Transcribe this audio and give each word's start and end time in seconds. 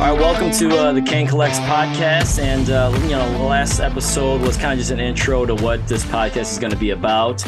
All 0.00 0.06
right, 0.06 0.18
welcome 0.18 0.50
to 0.52 0.78
uh, 0.78 0.92
the 0.94 1.02
Kane 1.02 1.26
Collects 1.26 1.58
podcast. 1.58 2.42
And, 2.42 2.70
uh, 2.70 2.90
you 3.02 3.10
know, 3.10 3.30
the 3.32 3.44
last 3.44 3.80
episode 3.80 4.40
was 4.40 4.56
kind 4.56 4.72
of 4.72 4.78
just 4.78 4.90
an 4.90 4.98
intro 4.98 5.44
to 5.44 5.54
what 5.56 5.86
this 5.86 6.06
podcast 6.06 6.52
is 6.52 6.58
going 6.58 6.72
to 6.72 6.78
be 6.78 6.92
about. 6.92 7.44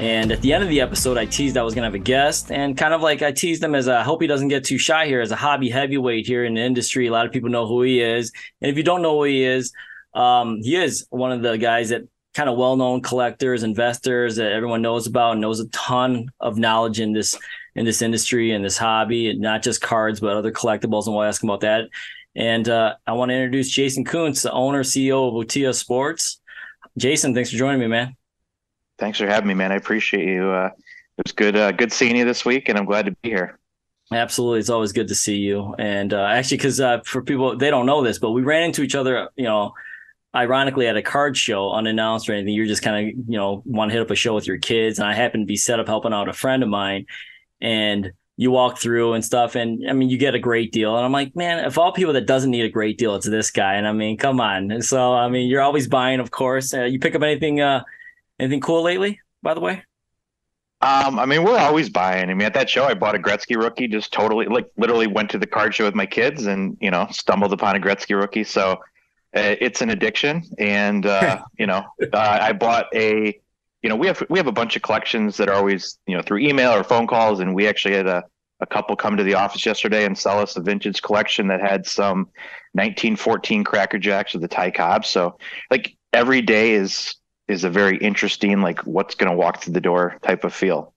And 0.00 0.32
at 0.32 0.40
the 0.40 0.52
end 0.52 0.64
of 0.64 0.68
the 0.68 0.80
episode, 0.80 1.16
I 1.16 1.26
teased 1.26 1.56
I 1.56 1.62
was 1.62 1.74
going 1.74 1.82
to 1.82 1.86
have 1.86 1.94
a 1.94 2.00
guest 2.00 2.50
and 2.50 2.76
kind 2.76 2.92
of 2.92 3.02
like 3.02 3.22
I 3.22 3.30
teased 3.30 3.62
him 3.62 3.76
as 3.76 3.86
a, 3.86 3.98
I 3.98 4.02
hope 4.02 4.20
he 4.20 4.26
doesn't 4.26 4.48
get 4.48 4.64
too 4.64 4.78
shy 4.78 5.06
here 5.06 5.20
as 5.20 5.30
a 5.30 5.36
hobby 5.36 5.70
heavyweight 5.70 6.26
here 6.26 6.44
in 6.44 6.54
the 6.54 6.60
industry. 6.60 7.06
A 7.06 7.12
lot 7.12 7.24
of 7.24 7.30
people 7.30 7.50
know 7.50 7.68
who 7.68 7.82
he 7.82 8.00
is. 8.00 8.32
And 8.60 8.68
if 8.68 8.76
you 8.76 8.82
don't 8.82 9.00
know 9.00 9.18
who 9.18 9.22
he 9.22 9.44
is, 9.44 9.72
um, 10.12 10.60
he 10.60 10.74
is 10.74 11.06
one 11.10 11.30
of 11.30 11.42
the 11.42 11.56
guys 11.56 11.90
that 11.90 12.02
kind 12.34 12.48
of 12.48 12.58
well-known 12.58 13.02
collectors, 13.02 13.62
investors 13.62 14.34
that 14.36 14.50
everyone 14.50 14.82
knows 14.82 15.06
about 15.06 15.32
and 15.32 15.40
knows 15.40 15.60
a 15.60 15.68
ton 15.68 16.30
of 16.40 16.58
knowledge 16.58 16.98
in 16.98 17.12
this 17.12 17.38
in 17.74 17.84
this 17.84 18.02
industry 18.02 18.52
and 18.52 18.64
this 18.64 18.78
hobby, 18.78 19.30
and 19.30 19.40
not 19.40 19.62
just 19.62 19.80
cards, 19.80 20.20
but 20.20 20.36
other 20.36 20.52
collectibles. 20.52 21.06
And 21.06 21.14
we'll 21.14 21.24
ask 21.24 21.42
him 21.42 21.50
about 21.50 21.60
that. 21.60 21.88
And 22.34 22.68
uh, 22.68 22.94
I 23.06 23.12
want 23.12 23.30
to 23.30 23.34
introduce 23.34 23.68
Jason 23.68 24.04
Koonce, 24.04 24.42
the 24.42 24.52
owner, 24.52 24.82
CEO 24.82 25.28
of 25.28 25.34
OTIA 25.34 25.74
Sports. 25.74 26.40
Jason, 26.96 27.34
thanks 27.34 27.50
for 27.50 27.56
joining 27.56 27.80
me, 27.80 27.86
man. 27.86 28.16
Thanks 28.98 29.18
for 29.18 29.26
having 29.26 29.48
me, 29.48 29.54
man. 29.54 29.72
I 29.72 29.76
appreciate 29.76 30.28
you. 30.28 30.50
Uh, 30.50 30.70
it 31.18 31.26
was 31.26 31.32
good, 31.32 31.56
uh, 31.56 31.72
good 31.72 31.92
seeing 31.92 32.16
you 32.16 32.24
this 32.24 32.44
week, 32.44 32.68
and 32.68 32.78
I'm 32.78 32.84
glad 32.84 33.06
to 33.06 33.12
be 33.22 33.30
here. 33.30 33.58
Absolutely, 34.12 34.60
it's 34.60 34.70
always 34.70 34.92
good 34.92 35.08
to 35.08 35.14
see 35.14 35.36
you. 35.36 35.74
And 35.78 36.12
uh, 36.12 36.22
actually, 36.22 36.58
because 36.58 36.80
uh, 36.80 37.00
for 37.04 37.22
people 37.22 37.56
they 37.56 37.70
don't 37.70 37.86
know 37.86 38.02
this, 38.02 38.18
but 38.18 38.32
we 38.32 38.42
ran 38.42 38.64
into 38.64 38.82
each 38.82 38.94
other, 38.94 39.28
you 39.36 39.44
know, 39.44 39.72
ironically 40.34 40.86
at 40.86 40.96
a 40.96 41.02
card 41.02 41.36
show 41.36 41.70
unannounced 41.72 42.28
or 42.28 42.32
anything. 42.32 42.54
You're 42.54 42.66
just 42.66 42.82
kind 42.82 43.08
of, 43.08 43.14
you 43.28 43.36
know, 43.36 43.62
want 43.66 43.90
to 43.90 43.92
hit 43.92 44.02
up 44.02 44.10
a 44.10 44.14
show 44.14 44.34
with 44.34 44.46
your 44.46 44.58
kids, 44.58 44.98
and 44.98 45.06
I 45.06 45.14
happened 45.14 45.42
to 45.42 45.46
be 45.46 45.56
set 45.56 45.80
up 45.80 45.86
helping 45.86 46.12
out 46.12 46.28
a 46.28 46.32
friend 46.32 46.62
of 46.62 46.68
mine, 46.68 47.06
and 47.62 48.12
you 48.36 48.50
walk 48.50 48.78
through 48.78 49.12
and 49.14 49.24
stuff 49.24 49.54
and 49.54 49.88
i 49.88 49.92
mean 49.92 50.10
you 50.10 50.18
get 50.18 50.34
a 50.34 50.38
great 50.38 50.72
deal 50.72 50.96
and 50.96 51.04
i'm 51.04 51.12
like 51.12 51.34
man 51.36 51.64
if 51.64 51.78
all 51.78 51.92
people 51.92 52.12
that 52.12 52.26
doesn't 52.26 52.50
need 52.50 52.64
a 52.64 52.68
great 52.68 52.98
deal 52.98 53.14
it's 53.14 53.26
this 53.26 53.50
guy 53.50 53.74
and 53.74 53.86
i 53.86 53.92
mean 53.92 54.16
come 54.16 54.40
on 54.40 54.70
and 54.70 54.84
so 54.84 55.14
i 55.14 55.28
mean 55.28 55.48
you're 55.48 55.60
always 55.60 55.86
buying 55.86 56.20
of 56.20 56.30
course 56.30 56.74
uh, 56.74 56.84
you 56.84 56.98
pick 56.98 57.14
up 57.14 57.22
anything 57.22 57.60
uh 57.60 57.82
anything 58.38 58.60
cool 58.60 58.82
lately 58.82 59.20
by 59.42 59.54
the 59.54 59.60
way 59.60 59.82
um, 60.82 61.20
I 61.20 61.26
mean, 61.26 61.44
we're 61.44 61.58
always 61.58 61.88
buying. 61.88 62.28
I 62.28 62.34
mean, 62.34 62.44
at 62.44 62.54
that 62.54 62.68
show, 62.68 62.82
I 62.82 62.94
bought 62.94 63.14
a 63.14 63.18
Gretzky 63.18 63.56
rookie. 63.56 63.86
Just 63.86 64.12
totally, 64.12 64.46
like, 64.46 64.68
literally 64.76 65.06
went 65.06 65.30
to 65.30 65.38
the 65.38 65.46
card 65.46 65.72
show 65.72 65.84
with 65.84 65.94
my 65.94 66.06
kids, 66.06 66.46
and 66.46 66.76
you 66.80 66.90
know, 66.90 67.06
stumbled 67.12 67.52
upon 67.52 67.76
a 67.76 67.78
Gretzky 67.78 68.18
rookie. 68.20 68.42
So, 68.42 68.72
uh, 69.36 69.54
it's 69.60 69.80
an 69.80 69.90
addiction. 69.90 70.42
And 70.58 71.06
uh, 71.06 71.40
you 71.58 71.68
know, 71.68 71.84
uh, 72.12 72.38
I 72.42 72.52
bought 72.52 72.86
a 72.96 73.38
you 73.82 73.88
know, 73.88 73.96
we 73.96 74.06
have 74.06 74.22
we 74.28 74.38
have 74.38 74.46
a 74.46 74.52
bunch 74.52 74.76
of 74.76 74.82
collections 74.82 75.36
that 75.36 75.48
are 75.48 75.54
always, 75.54 75.98
you 76.06 76.16
know, 76.16 76.22
through 76.22 76.38
email 76.38 76.72
or 76.72 76.84
phone 76.84 77.06
calls, 77.06 77.40
and 77.40 77.54
we 77.54 77.66
actually 77.66 77.94
had 77.94 78.06
a, 78.06 78.22
a 78.60 78.66
couple 78.66 78.94
come 78.94 79.16
to 79.16 79.24
the 79.24 79.34
office 79.34 79.66
yesterday 79.66 80.04
and 80.04 80.16
sell 80.16 80.38
us 80.38 80.56
a 80.56 80.60
vintage 80.60 81.02
collection 81.02 81.48
that 81.48 81.60
had 81.60 81.84
some 81.86 82.28
1914 82.72 83.64
Cracker 83.64 83.98
Jacks 83.98 84.32
with 84.32 84.42
the 84.42 84.48
Ty 84.48 84.70
Cobb. 84.70 85.04
So, 85.04 85.36
like 85.70 85.96
every 86.12 86.42
day 86.42 86.72
is 86.72 87.16
is 87.48 87.64
a 87.64 87.70
very 87.70 87.98
interesting, 87.98 88.60
like 88.62 88.80
what's 88.80 89.16
going 89.16 89.30
to 89.30 89.36
walk 89.36 89.62
through 89.62 89.74
the 89.74 89.80
door 89.80 90.16
type 90.22 90.44
of 90.44 90.54
feel. 90.54 90.94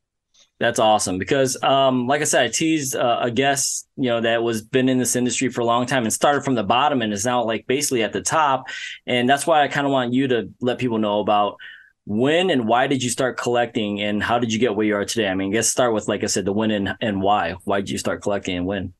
That's 0.57 0.79
awesome 0.79 1.17
because, 1.17 1.61
um, 1.63 2.07
like 2.07 2.21
I 2.21 2.23
said, 2.23 2.45
I 2.45 2.47
teased 2.47 2.95
uh, 2.95 3.19
a 3.21 3.29
guest, 3.29 3.89
you 3.97 4.09
know, 4.09 4.21
that 4.21 4.41
was 4.41 4.61
been 4.61 4.87
in 4.87 4.97
this 4.97 5.17
industry 5.17 5.49
for 5.49 5.59
a 5.59 5.65
long 5.65 5.85
time 5.85 6.03
and 6.03 6.13
started 6.13 6.45
from 6.45 6.55
the 6.55 6.63
bottom 6.63 7.01
and 7.01 7.11
is 7.11 7.25
now 7.25 7.43
like 7.43 7.67
basically 7.67 8.03
at 8.03 8.13
the 8.13 8.21
top, 8.21 8.67
and 9.05 9.27
that's 9.27 9.45
why 9.45 9.63
I 9.63 9.67
kind 9.67 9.85
of 9.85 9.91
want 9.91 10.13
you 10.13 10.27
to 10.29 10.49
let 10.61 10.77
people 10.77 10.97
know 10.97 11.19
about 11.19 11.57
when 12.05 12.51
and 12.51 12.67
why 12.67 12.87
did 12.87 13.01
you 13.01 13.09
start 13.09 13.37
collecting 13.37 14.01
and 14.01 14.21
how 14.21 14.37
did 14.39 14.53
you 14.53 14.59
get 14.59 14.75
where 14.75 14.85
you 14.85 14.95
are 14.95 15.05
today? 15.05 15.27
I 15.27 15.33
mean, 15.33 15.51
let's 15.51 15.67
start 15.67 15.93
with, 15.93 16.07
like 16.07 16.23
I 16.23 16.27
said, 16.27 16.45
the 16.45 16.53
when 16.53 16.71
and, 16.71 16.95
and 17.01 17.21
why. 17.21 17.55
Why 17.63 17.81
did 17.81 17.89
you 17.89 17.97
start 17.97 18.21
collecting 18.21 18.57
and 18.57 18.65
when? 18.65 18.93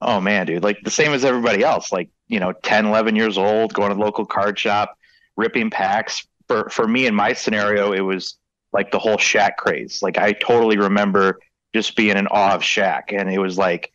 Oh 0.00 0.20
man, 0.20 0.46
dude, 0.46 0.62
like 0.62 0.78
the 0.82 0.90
same 0.90 1.12
as 1.12 1.24
everybody 1.24 1.62
else, 1.62 1.90
like, 1.90 2.10
you 2.26 2.40
know, 2.40 2.52
10, 2.52 2.86
11 2.86 3.16
years 3.16 3.38
old, 3.38 3.72
going 3.72 3.92
to 3.92 3.98
local 3.98 4.26
card 4.26 4.58
shop, 4.58 4.98
ripping 5.36 5.70
packs. 5.70 6.26
For, 6.48 6.68
for 6.68 6.86
me 6.86 7.06
in 7.06 7.14
my 7.14 7.32
scenario, 7.32 7.92
it 7.92 8.00
was 8.00 8.36
like 8.72 8.90
the 8.90 8.98
whole 8.98 9.16
Shaq 9.16 9.56
craze. 9.56 10.02
Like 10.02 10.18
I 10.18 10.32
totally 10.32 10.78
remember 10.78 11.38
just 11.74 11.96
being 11.96 12.16
in 12.16 12.26
awe 12.26 12.54
of 12.54 12.62
Shaq. 12.62 13.12
And 13.16 13.30
it 13.32 13.38
was 13.38 13.56
like, 13.56 13.92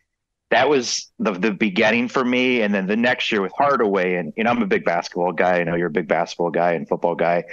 that 0.50 0.68
was 0.68 1.10
the 1.18 1.32
the 1.32 1.50
beginning 1.50 2.08
for 2.08 2.22
me. 2.22 2.60
And 2.60 2.74
then 2.74 2.86
the 2.86 2.96
next 2.96 3.32
year 3.32 3.40
with 3.40 3.52
Hardaway, 3.56 4.16
and 4.16 4.34
you 4.36 4.44
know, 4.44 4.50
I'm 4.50 4.62
a 4.62 4.66
big 4.66 4.84
basketball 4.84 5.32
guy. 5.32 5.60
I 5.60 5.64
know 5.64 5.76
you're 5.76 5.86
a 5.86 5.90
big 5.90 6.08
basketball 6.08 6.50
guy 6.50 6.72
and 6.72 6.86
football 6.86 7.14
guy. 7.14 7.44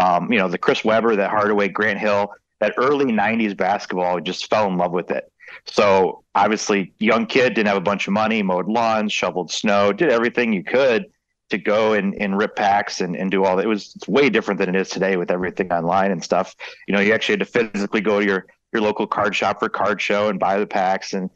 Um, 0.00 0.32
you 0.32 0.38
know, 0.38 0.48
the 0.48 0.58
Chris 0.58 0.84
Webber, 0.84 1.16
that 1.16 1.30
Hardaway, 1.30 1.68
Grant 1.68 1.98
Hill, 1.98 2.32
that 2.60 2.74
early 2.76 3.06
'90s 3.06 3.56
basketball, 3.56 4.20
just 4.20 4.48
fell 4.48 4.66
in 4.68 4.76
love 4.76 4.92
with 4.92 5.10
it. 5.10 5.30
So 5.64 6.24
obviously, 6.34 6.92
young 6.98 7.26
kid 7.26 7.54
didn't 7.54 7.68
have 7.68 7.76
a 7.76 7.82
bunch 7.82 8.06
of 8.06 8.12
money, 8.12 8.42
mowed 8.42 8.68
lawns, 8.68 9.12
shoveled 9.12 9.50
snow, 9.50 9.92
did 9.92 10.10
everything 10.10 10.52
you 10.52 10.64
could 10.64 11.06
to 11.50 11.58
go 11.58 11.92
and, 11.92 12.14
and 12.14 12.38
rip 12.38 12.56
packs 12.56 13.00
and, 13.00 13.14
and 13.14 13.30
do 13.30 13.44
all 13.44 13.56
that. 13.56 13.64
It 13.64 13.68
was 13.68 13.94
way 14.08 14.30
different 14.30 14.58
than 14.58 14.74
it 14.74 14.80
is 14.80 14.88
today 14.88 15.16
with 15.16 15.30
everything 15.30 15.70
online 15.70 16.10
and 16.10 16.24
stuff. 16.24 16.56
You 16.88 16.94
know, 16.94 17.00
you 17.00 17.12
actually 17.12 17.34
had 17.34 17.40
to 17.40 17.70
physically 17.70 18.00
go 18.00 18.20
to 18.20 18.26
your 18.26 18.46
your 18.72 18.80
local 18.80 19.06
card 19.06 19.36
shop 19.36 19.58
for 19.58 19.68
card 19.68 20.00
show 20.00 20.28
and 20.28 20.40
buy 20.40 20.58
the 20.58 20.66
packs 20.66 21.12
and 21.12 21.28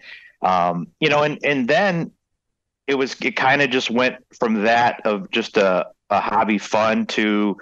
um, 0.43 0.89
you 1.00 1.09
know, 1.09 1.22
and 1.22 1.39
and 1.45 1.69
then 1.69 2.12
it 2.87 2.95
was 2.95 3.16
it 3.21 3.37
kind 3.37 3.62
of 3.62 3.71
just 3.71 3.91
went 3.91 4.16
from 4.39 4.62
that 4.65 5.00
of 5.05 5.31
just 5.31 5.56
a, 5.56 5.87
a 6.11 6.21
hobby 6.21 6.59
fun 6.59 7.06
to 7.06 7.56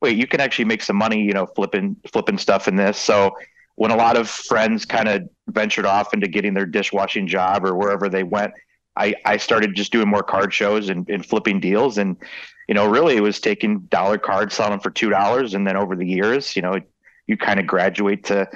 wait, 0.00 0.16
you 0.16 0.26
can 0.26 0.40
actually 0.40 0.64
make 0.64 0.82
some 0.82 0.96
money, 0.96 1.22
you 1.22 1.32
know, 1.32 1.46
flipping 1.46 1.96
flipping 2.12 2.38
stuff 2.38 2.68
in 2.68 2.76
this. 2.76 2.98
So 2.98 3.36
when 3.74 3.90
a 3.90 3.96
lot 3.96 4.16
of 4.16 4.28
friends 4.28 4.84
kind 4.84 5.08
of 5.08 5.28
ventured 5.48 5.86
off 5.86 6.12
into 6.12 6.26
getting 6.26 6.54
their 6.54 6.66
dishwashing 6.66 7.26
job 7.26 7.64
or 7.64 7.74
wherever 7.74 8.08
they 8.08 8.24
went, 8.24 8.52
I, 8.96 9.14
I 9.24 9.36
started 9.36 9.74
just 9.76 9.92
doing 9.92 10.08
more 10.08 10.24
card 10.24 10.52
shows 10.52 10.88
and, 10.88 11.08
and 11.08 11.24
flipping 11.24 11.60
deals. 11.60 11.98
And, 11.98 12.16
you 12.66 12.74
know, 12.74 12.88
really 12.88 13.16
it 13.16 13.22
was 13.22 13.40
taking 13.40 13.80
dollar 13.82 14.18
cards, 14.18 14.56
selling 14.56 14.72
them 14.72 14.80
for 14.80 14.90
$2. 14.90 15.54
And 15.54 15.66
then 15.66 15.76
over 15.76 15.94
the 15.94 16.06
years, 16.06 16.56
you 16.56 16.62
know, 16.62 16.80
you 17.28 17.36
kind 17.36 17.60
of 17.60 17.66
graduate 17.66 18.24
to, 18.24 18.48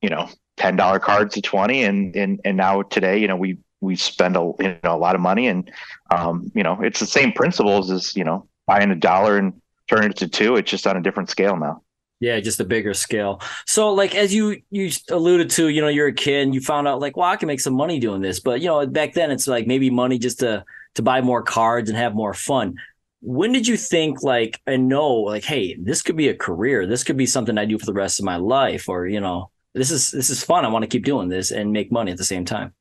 you 0.00 0.08
know, 0.08 0.28
$10 0.58 1.00
cards 1.00 1.34
to 1.34 1.42
20. 1.42 1.82
And, 1.82 2.14
and, 2.14 2.40
and 2.44 2.56
now 2.56 2.82
today, 2.82 3.18
you 3.18 3.26
know, 3.26 3.36
we, 3.36 3.58
we 3.80 3.96
spend 3.96 4.36
a, 4.36 4.52
you 4.60 4.76
know, 4.84 4.94
a 4.94 4.96
lot 4.96 5.16
of 5.16 5.20
money 5.20 5.48
and, 5.48 5.68
um, 6.12 6.52
you 6.54 6.62
know, 6.62 6.80
it's 6.80 7.00
the 7.00 7.06
same 7.06 7.32
principles 7.32 7.90
as, 7.90 8.14
you 8.14 8.22
know, 8.22 8.46
buying 8.66 8.92
a 8.92 8.94
dollar 8.94 9.38
and 9.38 9.60
turn 9.92 10.10
it 10.10 10.16
to 10.18 10.28
two. 10.28 10.56
It's 10.56 10.70
just 10.70 10.86
on 10.86 10.96
a 10.96 11.02
different 11.02 11.30
scale 11.30 11.56
now. 11.56 11.82
Yeah, 12.20 12.38
just 12.38 12.60
a 12.60 12.64
bigger 12.64 12.94
scale. 12.94 13.40
So, 13.66 13.92
like 13.92 14.14
as 14.14 14.32
you 14.32 14.62
you 14.70 14.90
alluded 15.10 15.50
to, 15.50 15.68
you 15.68 15.80
know, 15.80 15.88
you're 15.88 16.06
a 16.06 16.12
kid 16.12 16.42
and 16.42 16.54
you 16.54 16.60
found 16.60 16.86
out 16.86 17.00
like, 17.00 17.16
well, 17.16 17.28
I 17.28 17.36
can 17.36 17.48
make 17.48 17.60
some 17.60 17.74
money 17.74 17.98
doing 17.98 18.22
this. 18.22 18.38
But 18.38 18.60
you 18.60 18.68
know, 18.68 18.86
back 18.86 19.14
then 19.14 19.32
it's 19.32 19.48
like 19.48 19.66
maybe 19.66 19.90
money 19.90 20.18
just 20.18 20.38
to 20.40 20.64
to 20.94 21.02
buy 21.02 21.20
more 21.20 21.42
cards 21.42 21.88
and 21.88 21.98
have 21.98 22.14
more 22.14 22.34
fun. 22.34 22.76
when 23.20 23.52
did 23.52 23.66
you 23.66 23.76
think 23.76 24.22
like 24.22 24.60
and 24.66 24.88
know 24.88 25.08
like 25.08 25.44
hey 25.44 25.76
this 25.76 26.02
could 26.02 26.16
be 26.16 26.28
a 26.28 26.34
career 26.34 26.86
this 26.88 27.04
could 27.04 27.16
be 27.16 27.24
something 27.24 27.56
i 27.56 27.64
do 27.64 27.78
for 27.78 27.86
the 27.86 27.92
rest 27.92 28.18
of 28.18 28.24
my 28.24 28.36
life 28.36 28.88
or 28.88 29.06
you 29.06 29.20
know 29.20 29.48
this 29.74 29.92
is 29.92 30.10
this 30.10 30.28
is 30.28 30.42
fun 30.42 30.64
i 30.64 30.68
want 30.68 30.82
to 30.82 30.88
keep 30.88 31.04
doing 31.04 31.28
this 31.28 31.52
and 31.52 31.72
make 31.72 31.92
money 31.92 32.10
at 32.10 32.18
the 32.18 32.24
same 32.24 32.44
time 32.44 32.74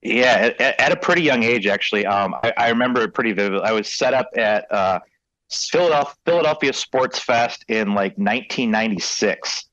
yeah 0.00 0.52
at, 0.60 0.80
at 0.80 0.92
a 0.92 0.96
pretty 0.96 1.22
young 1.22 1.42
age 1.42 1.66
actually 1.66 2.06
um, 2.06 2.36
I, 2.44 2.52
I, 2.56 2.68
remember 2.68 3.02
it 3.02 3.14
pretty 3.14 3.32
vividly 3.32 3.64
i 3.64 3.72
was 3.72 3.92
set 3.92 4.14
up 4.14 4.28
at 4.36 4.70
uh, 4.70 5.00
philadelphia, 5.52 6.14
philadelphia 6.24 6.72
sports 6.72 7.18
fest 7.18 7.64
in 7.68 7.88
like 7.88 8.16
1996 8.16 9.68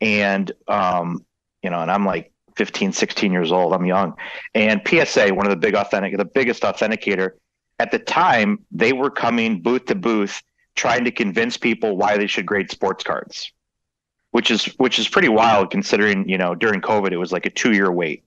and 0.00 0.52
um, 0.68 1.24
you 1.62 1.70
know 1.70 1.80
and 1.80 1.90
i'm 1.90 2.06
like 2.06 2.32
15 2.60 2.92
16 2.92 3.32
years 3.32 3.52
old. 3.52 3.72
I'm 3.72 3.86
young. 3.86 4.14
And 4.54 4.82
psa 4.86 5.30
one 5.32 5.46
of 5.46 5.50
the 5.50 5.56
big 5.56 5.74
authentic 5.74 6.14
the 6.16 6.26
biggest 6.26 6.62
authenticator 6.62 7.30
at 7.78 7.90
the 7.90 7.98
time 7.98 8.58
they 8.70 8.92
were 8.92 9.08
coming 9.08 9.62
booth 9.62 9.86
to 9.86 9.94
booth 9.94 10.42
trying 10.74 11.04
to 11.04 11.10
convince 11.10 11.56
people 11.56 11.96
why 11.96 12.18
they 12.18 12.26
should 12.26 12.44
grade 12.44 12.70
sports 12.70 13.02
cards 13.02 13.50
which 14.32 14.50
is 14.50 14.66
which 14.76 14.98
is 14.98 15.08
pretty 15.08 15.30
wild 15.30 15.70
considering 15.70 16.28
you 16.28 16.36
know 16.36 16.54
during 16.54 16.82
covid 16.82 17.12
it 17.12 17.16
was 17.16 17.32
like 17.32 17.46
a 17.46 17.50
two 17.50 17.72
year 17.72 17.90
wait. 17.90 18.24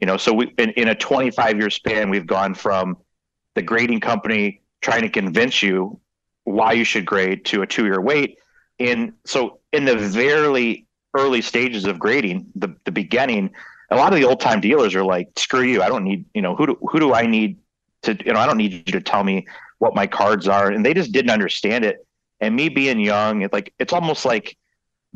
You 0.00 0.06
know 0.06 0.16
so 0.16 0.32
we 0.32 0.52
in, 0.58 0.70
in 0.70 0.88
a 0.88 0.94
25 0.96 1.58
year 1.58 1.70
span 1.70 2.10
we've 2.10 2.26
gone 2.26 2.54
from 2.54 2.96
the 3.54 3.62
grading 3.62 4.00
company 4.00 4.60
trying 4.80 5.02
to 5.02 5.08
convince 5.08 5.62
you 5.62 6.00
why 6.48 6.72
you 6.72 6.84
should 6.84 7.04
grade 7.06 7.44
to 7.46 7.62
a 7.62 7.66
two 7.66 7.84
year 7.84 8.00
wait. 8.00 8.38
And 8.78 9.12
so 9.24 9.60
in 9.72 9.84
the 9.84 9.96
very 9.96 10.86
early 11.14 11.40
stages 11.42 11.84
of 11.84 11.98
grading 11.98 12.46
the, 12.54 12.74
the 12.84 12.92
beginning 12.92 13.50
a 13.90 13.96
lot 13.96 14.12
of 14.12 14.18
the 14.18 14.26
old 14.26 14.38
time 14.38 14.60
dealers 14.60 14.94
are 14.94 15.02
like 15.02 15.26
screw 15.36 15.62
you 15.62 15.82
i 15.82 15.88
don't 15.88 16.04
need 16.04 16.22
you 16.34 16.42
know 16.42 16.54
who 16.54 16.66
do, 16.66 16.78
who 16.82 17.00
do 17.00 17.14
i 17.14 17.24
need 17.24 17.56
to 18.02 18.14
you 18.26 18.32
know 18.32 18.38
i 18.38 18.44
don't 18.44 18.58
need 18.58 18.72
you 18.72 18.92
to 18.92 19.00
tell 19.00 19.24
me 19.24 19.46
what 19.78 19.94
my 19.94 20.06
cards 20.06 20.46
are. 20.46 20.70
And 20.70 20.84
they 20.84 20.94
just 20.94 21.12
didn't 21.12 21.30
understand 21.30 21.84
it. 21.84 22.04
And 22.40 22.54
me 22.54 22.68
being 22.68 23.00
young 23.00 23.42
it's 23.42 23.52
like 23.52 23.72
it's 23.78 23.92
almost 23.92 24.24
like 24.24 24.56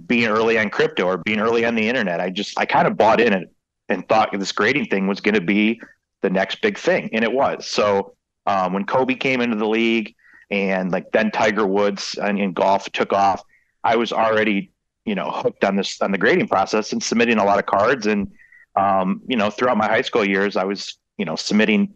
being 0.07 0.29
early 0.29 0.59
on 0.59 0.71
crypto 0.71 1.05
or 1.05 1.19
being 1.19 1.39
early 1.39 1.65
on 1.65 1.75
the 1.75 1.89
internet. 1.89 2.21
I 2.21 2.31
just 2.31 2.59
i 2.59 2.65
kind 2.65 2.89
of 2.89 2.97
bought 2.97 3.21
in 3.21 3.33
it 3.33 3.53
and 3.89 4.09
thought 4.09 4.31
this 4.33 4.53
grading 4.53 4.87
thing 4.87 5.07
was 5.07 5.21
going 5.21 5.35
to 5.35 5.41
be 5.41 5.81
the 6.23 6.31
next 6.31 6.63
big 6.63 6.79
thing 6.79 7.11
and 7.13 7.25
it 7.25 7.33
was. 7.33 7.67
So 7.67 8.15
um, 8.47 8.73
when 8.73 8.85
kobe 8.87 9.15
came 9.15 9.41
into 9.41 9.57
the 9.57 9.69
league 9.69 10.15
and 10.53 10.93
like 10.93 11.11
then 11.13 11.31
tiger 11.31 11.67
woods 11.67 12.17
and, 12.23 12.39
and 12.39 12.55
golf 12.55 12.89
took 12.93 13.13
off 13.13 13.43
i 13.83 13.97
was 13.97 14.13
already 14.13 14.71
you 15.05 15.15
know 15.17 15.31
hooked 15.31 15.65
on 15.65 15.75
this 15.75 16.01
on 16.01 16.13
the 16.13 16.19
grading 16.19 16.47
process 16.47 16.93
and 16.93 17.03
submitting 17.03 17.39
a 17.39 17.45
lot 17.45 17.59
of 17.59 17.67
cards 17.67 18.07
and 18.07 18.31
um, 18.77 19.21
you 19.27 19.37
know 19.37 19.51
throughout 19.51 19.77
my 19.77 19.87
high 19.87 20.03
school 20.03 20.25
years 20.25 20.57
i 20.57 20.65
was 20.65 20.99
you 21.19 21.25
know 21.25 21.35
submitting 21.35 21.93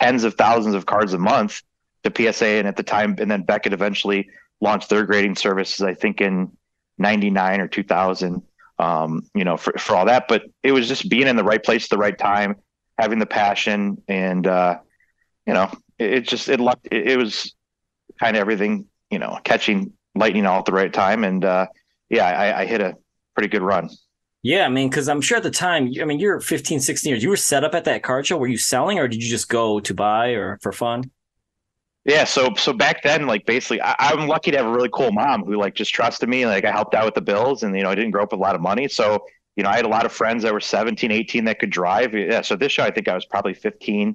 tens 0.00 0.24
of 0.24 0.34
thousands 0.34 0.74
of 0.74 0.86
cards 0.86 1.12
a 1.12 1.18
month 1.18 1.62
to 2.04 2.32
PSA. 2.32 2.46
And 2.46 2.68
at 2.68 2.76
the 2.76 2.82
time, 2.82 3.16
and 3.18 3.30
then 3.30 3.42
Beckett 3.42 3.72
eventually 3.72 4.28
launched 4.60 4.88
their 4.88 5.04
grading 5.04 5.36
services, 5.36 5.82
I 5.82 5.94
think 5.94 6.20
in 6.20 6.52
99 6.98 7.60
or 7.60 7.68
2000, 7.68 8.42
um, 8.78 9.22
you 9.34 9.44
know, 9.44 9.56
for, 9.56 9.72
for 9.78 9.96
all 9.96 10.06
that. 10.06 10.26
But 10.28 10.44
it 10.62 10.72
was 10.72 10.88
just 10.88 11.08
being 11.08 11.26
in 11.26 11.36
the 11.36 11.44
right 11.44 11.62
place 11.62 11.84
at 11.84 11.90
the 11.90 11.98
right 11.98 12.16
time, 12.16 12.56
having 12.98 13.18
the 13.18 13.26
passion. 13.26 14.02
And, 14.08 14.46
uh, 14.46 14.78
you 15.46 15.54
know, 15.54 15.70
it, 15.98 16.12
it 16.12 16.28
just, 16.28 16.48
it 16.48 16.60
lucked, 16.60 16.88
it, 16.90 17.08
it 17.12 17.16
was 17.18 17.54
kind 18.18 18.36
of 18.36 18.40
everything, 18.40 18.86
you 19.10 19.18
know, 19.18 19.38
catching 19.44 19.92
lightning 20.14 20.46
all 20.46 20.58
at 20.58 20.64
the 20.64 20.72
right 20.72 20.92
time. 20.92 21.24
And, 21.24 21.44
uh, 21.44 21.66
yeah, 22.10 22.26
I, 22.26 22.60
I 22.60 22.66
hit 22.66 22.80
a 22.80 22.96
pretty 23.34 23.48
good 23.48 23.62
run. 23.62 23.90
Yeah, 24.42 24.64
I 24.64 24.68
mean, 24.68 24.88
because 24.88 25.08
I'm 25.08 25.20
sure 25.20 25.36
at 25.36 25.42
the 25.42 25.50
time, 25.50 25.92
I 26.00 26.04
mean, 26.04 26.20
you're 26.20 26.40
15, 26.40 26.80
16 26.80 27.10
years. 27.10 27.22
You 27.22 27.28
were 27.28 27.36
set 27.36 27.64
up 27.64 27.74
at 27.74 27.84
that 27.84 28.02
card 28.02 28.26
show. 28.26 28.36
Were 28.36 28.46
you 28.46 28.56
selling, 28.56 28.98
or 28.98 29.08
did 29.08 29.22
you 29.22 29.28
just 29.28 29.48
go 29.48 29.80
to 29.80 29.94
buy 29.94 30.28
or 30.28 30.58
for 30.62 30.72
fun? 30.72 31.10
Yeah, 32.04 32.24
so 32.24 32.54
so 32.56 32.72
back 32.72 33.02
then, 33.02 33.26
like 33.26 33.44
basically, 33.44 33.82
I, 33.82 34.12
am 34.12 34.28
lucky 34.28 34.50
to 34.52 34.56
have 34.56 34.66
a 34.66 34.70
really 34.70 34.88
cool 34.90 35.12
mom 35.12 35.44
who 35.44 35.56
like 35.56 35.74
just 35.74 35.92
trusted 35.92 36.28
me. 36.28 36.46
Like 36.46 36.64
I 36.64 36.70
helped 36.70 36.94
out 36.94 37.04
with 37.04 37.14
the 37.14 37.20
bills, 37.20 37.64
and 37.64 37.76
you 37.76 37.82
know, 37.82 37.90
I 37.90 37.94
didn't 37.94 38.12
grow 38.12 38.22
up 38.22 38.32
with 38.32 38.38
a 38.38 38.42
lot 38.42 38.54
of 38.54 38.60
money, 38.60 38.88
so 38.88 39.26
you 39.56 39.64
know, 39.64 39.70
I 39.70 39.76
had 39.76 39.84
a 39.84 39.88
lot 39.88 40.06
of 40.06 40.12
friends 40.12 40.44
that 40.44 40.52
were 40.52 40.60
17, 40.60 41.10
18 41.10 41.44
that 41.46 41.58
could 41.58 41.70
drive. 41.70 42.14
Yeah, 42.14 42.42
so 42.42 42.54
this 42.54 42.70
show, 42.70 42.84
I 42.84 42.92
think 42.92 43.08
I 43.08 43.14
was 43.14 43.26
probably 43.26 43.54
15, 43.54 44.14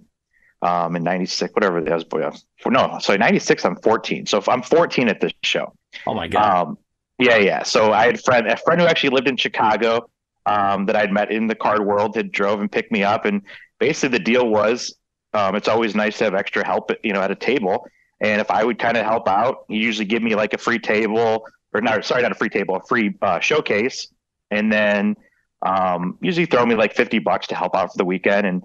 um, 0.63 0.95
in 0.95 1.04
96, 1.04 1.54
whatever 1.54 1.80
it 1.80 1.89
was. 1.89 2.04
Boy, 2.06 2.31
no, 2.65 2.98
so 3.00 3.15
96, 3.15 3.65
I'm 3.65 3.75
14. 3.75 4.25
So 4.25 4.38
if 4.38 4.48
I'm 4.48 4.62
14 4.62 5.10
at 5.10 5.19
this 5.19 5.33
show. 5.44 5.74
Oh 6.07 6.13
my 6.13 6.27
god. 6.27 6.68
Um, 6.68 6.77
yeah, 7.19 7.38
yeah. 7.38 7.63
So 7.63 7.92
I 7.92 8.06
had 8.06 8.15
a 8.15 8.18
friend, 8.18 8.48
a 8.48 8.57
friend 8.57 8.81
who 8.81 8.88
actually 8.88 9.12
lived 9.12 9.27
in 9.27 9.38
Chicago 9.38 10.10
um, 10.45 10.86
that 10.88 10.95
I'd 10.95 11.12
met 11.12 11.31
in 11.31 11.48
the 11.48 11.56
card 11.56 11.86
world 11.86 12.15
had 12.15 12.31
drove 12.31 12.62
and 12.62 12.71
picked 12.71 12.92
me 12.92 13.04
up. 13.04 13.25
And 13.25 13.42
basically 13.80 14.18
the 14.18 14.24
deal 14.24 14.48
was 14.48 14.95
um, 15.33 15.56
it's 15.56 15.68
always 15.68 15.95
nice 15.95 16.18
to 16.19 16.25
have 16.25 16.36
extra 16.36 16.65
help, 16.65 16.92
you 17.04 17.13
know, 17.13 17.21
at 17.21 17.31
a 17.31 17.36
table. 17.36 17.86
And 18.21 18.39
if 18.39 18.50
I 18.50 18.63
would 18.63 18.80
kind 18.80 18.98
of 18.98 19.06
help 19.06 19.27
out, 19.27 19.65
he 19.68 19.77
usually 19.77 20.06
give 20.06 20.24
me 20.24 20.36
like 20.36 20.54
a 20.54 20.57
free 20.57 20.80
table 20.80 21.45
or 21.74 21.81
not, 21.81 22.06
sorry, 22.06 22.21
not 22.21 22.31
a 22.31 22.36
free 22.36 22.50
table, 22.50 22.75
a 22.75 22.83
free 22.88 23.15
uh, 23.21 23.39
showcase. 23.39 24.07
And 24.50 24.71
then 24.71 25.18
um, 25.62 26.18
usually 26.21 26.45
throw 26.45 26.65
me 26.65 26.75
like 26.75 26.95
50 26.95 27.19
bucks 27.19 27.48
to 27.48 27.56
help 27.56 27.75
out 27.75 27.92
for 27.92 27.98
the 27.98 28.06
weekend. 28.06 28.48
And 28.48 28.63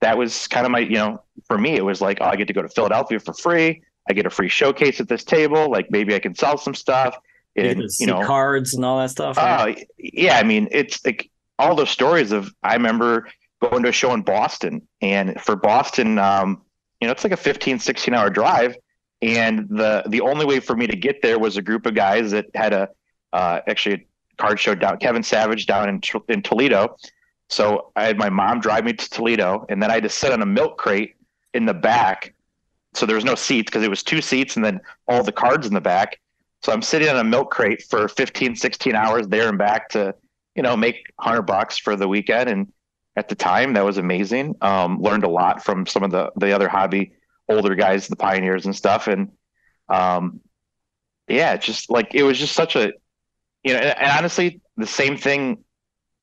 that 0.00 0.16
was 0.16 0.46
kind 0.46 0.64
of 0.64 0.72
my, 0.72 0.80
you 0.80 0.96
know, 0.96 1.22
for 1.46 1.58
me, 1.58 1.74
it 1.76 1.84
was 1.84 2.00
like, 2.00 2.18
oh, 2.20 2.26
I 2.26 2.36
get 2.36 2.46
to 2.48 2.52
go 2.52 2.62
to 2.62 2.68
Philadelphia 2.68 3.18
for 3.18 3.32
free. 3.34 3.82
I 4.08 4.12
get 4.12 4.26
a 4.26 4.30
free 4.30 4.48
showcase 4.48 5.00
at 5.00 5.08
this 5.08 5.24
table. 5.24 5.70
Like 5.70 5.90
maybe 5.90 6.14
I 6.14 6.18
can 6.18 6.34
sell 6.34 6.56
some 6.56 6.74
stuff 6.74 7.18
and 7.56 7.80
you, 7.80 7.88
you 8.00 8.06
know 8.06 8.24
cards 8.24 8.74
and 8.74 8.84
all 8.84 8.98
that 8.98 9.10
stuff. 9.10 9.36
Right? 9.36 9.78
Uh, 9.78 9.80
yeah, 9.98 10.38
I 10.38 10.42
mean 10.42 10.68
it's 10.70 11.04
like 11.04 11.30
all 11.58 11.74
those 11.74 11.90
stories 11.90 12.32
of 12.32 12.52
I 12.62 12.74
remember 12.74 13.28
going 13.60 13.82
to 13.82 13.88
a 13.88 13.92
show 13.92 14.14
in 14.14 14.22
Boston 14.22 14.86
and 15.02 15.40
for 15.40 15.56
Boston, 15.56 16.18
um, 16.18 16.62
you 17.00 17.06
know, 17.06 17.12
it's 17.12 17.24
like 17.24 17.32
a 17.32 17.36
15, 17.36 17.78
16 17.78 18.14
hour 18.14 18.30
drive. 18.30 18.76
And 19.20 19.68
the 19.68 20.04
the 20.06 20.20
only 20.20 20.46
way 20.46 20.60
for 20.60 20.76
me 20.76 20.86
to 20.86 20.96
get 20.96 21.22
there 21.22 21.40
was 21.40 21.56
a 21.56 21.62
group 21.62 21.86
of 21.86 21.94
guys 21.94 22.30
that 22.30 22.46
had 22.54 22.72
a 22.72 22.88
uh, 23.32 23.60
actually 23.66 23.94
a 23.96 24.06
card 24.36 24.60
show 24.60 24.76
down 24.76 24.98
Kevin 24.98 25.24
Savage 25.24 25.66
down 25.66 25.88
in 25.88 26.00
in 26.28 26.40
Toledo. 26.40 26.96
So 27.48 27.92
I 27.96 28.04
had 28.04 28.18
my 28.18 28.28
mom 28.28 28.60
drive 28.60 28.84
me 28.84 28.92
to 28.92 29.10
Toledo, 29.10 29.66
and 29.68 29.82
then 29.82 29.90
I 29.90 29.94
had 29.94 30.02
to 30.02 30.08
sit 30.08 30.32
on 30.32 30.42
a 30.42 30.46
milk 30.46 30.78
crate 30.78 31.16
in 31.54 31.64
the 31.64 31.74
back. 31.74 32.34
So 32.94 33.06
there 33.06 33.16
was 33.16 33.24
no 33.24 33.34
seats 33.34 33.70
because 33.70 33.82
it 33.82 33.90
was 33.90 34.02
two 34.02 34.20
seats 34.20 34.56
and 34.56 34.64
then 34.64 34.80
all 35.06 35.22
the 35.22 35.32
cards 35.32 35.66
in 35.66 35.74
the 35.74 35.80
back. 35.80 36.20
So 36.62 36.72
I'm 36.72 36.82
sitting 36.82 37.08
on 37.08 37.16
a 37.16 37.24
milk 37.24 37.50
crate 37.50 37.82
for 37.82 38.08
15, 38.08 38.56
16 38.56 38.94
hours 38.94 39.28
there 39.28 39.48
and 39.48 39.56
back 39.56 39.88
to, 39.90 40.14
you 40.54 40.62
know, 40.62 40.76
make 40.76 41.12
100 41.16 41.42
bucks 41.42 41.78
for 41.78 41.96
the 41.96 42.08
weekend. 42.08 42.50
And 42.50 42.72
at 43.16 43.28
the 43.28 43.34
time, 43.34 43.74
that 43.74 43.84
was 43.84 43.98
amazing. 43.98 44.56
Um, 44.60 45.00
learned 45.00 45.24
a 45.24 45.28
lot 45.28 45.64
from 45.64 45.86
some 45.86 46.02
of 46.02 46.10
the 46.10 46.32
the 46.36 46.52
other 46.52 46.68
hobby 46.68 47.12
older 47.48 47.74
guys, 47.74 48.08
the 48.08 48.16
pioneers 48.16 48.66
and 48.66 48.74
stuff. 48.74 49.06
And 49.06 49.30
um, 49.88 50.40
yeah, 51.28 51.56
just 51.56 51.90
like 51.90 52.14
it 52.14 52.22
was 52.22 52.38
just 52.38 52.54
such 52.54 52.76
a, 52.76 52.92
you 53.62 53.72
know, 53.74 53.78
and, 53.78 53.98
and 53.98 54.10
honestly, 54.18 54.60
the 54.76 54.86
same 54.86 55.16
thing 55.16 55.64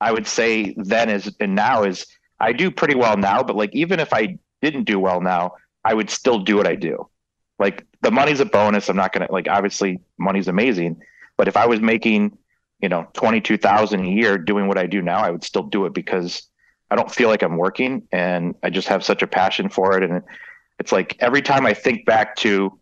I 0.02 0.12
would 0.12 0.28
say 0.28 0.76
then 0.78 1.10
is 1.10 1.34
and 1.40 1.56
now 1.56 1.84
is 1.84 2.06
I 2.40 2.52
do 2.52 2.70
pretty 2.72 2.96
well 2.96 3.18
now, 3.18 3.44
but 3.44 3.56
like 3.56 3.74
even 3.74 4.00
if 4.00 4.14
I 4.14 4.38
didn't 4.62 4.84
do 4.84 5.00
well 5.00 5.22
now, 5.22 5.54
I 5.84 5.94
would 5.94 6.10
still 6.10 6.40
do 6.40 6.58
what 6.58 6.68
I 6.68 6.76
do. 6.76 7.10
Like 7.60 7.86
the 8.02 8.12
money's 8.12 8.40
a 8.42 8.46
bonus. 8.46 8.90
I'm 8.90 8.98
not 8.98 9.14
gonna 9.14 9.32
like 9.32 9.48
obviously 9.50 10.02
money's 10.18 10.48
amazing, 10.48 11.02
but 11.38 11.48
if 11.48 11.56
I 11.56 11.66
was 11.68 11.80
making, 11.80 12.38
you 12.82 12.90
know, 12.90 13.08
twenty 13.14 13.40
two 13.40 13.58
thousand 13.58 14.06
a 14.06 14.10
year 14.10 14.38
doing 14.38 14.68
what 14.68 14.78
I 14.78 14.88
do 14.88 15.02
now, 15.02 15.20
I 15.20 15.32
would 15.32 15.44
still 15.44 15.64
do 15.64 15.86
it 15.86 15.94
because 15.94 16.44
I 16.92 16.96
don't 16.96 17.12
feel 17.12 17.30
like 17.30 17.42
I'm 17.42 17.58
working 17.58 18.08
and 18.12 18.56
I 18.64 18.70
just 18.70 18.88
have 18.90 19.04
such 19.04 19.22
a 19.22 19.28
passion 19.28 19.70
for 19.70 19.98
it. 19.98 20.10
And 20.10 20.22
it's 20.80 20.92
like 20.92 21.16
every 21.20 21.42
time 21.42 21.66
I 21.66 21.74
think 21.74 22.06
back 22.06 22.36
to, 22.38 22.78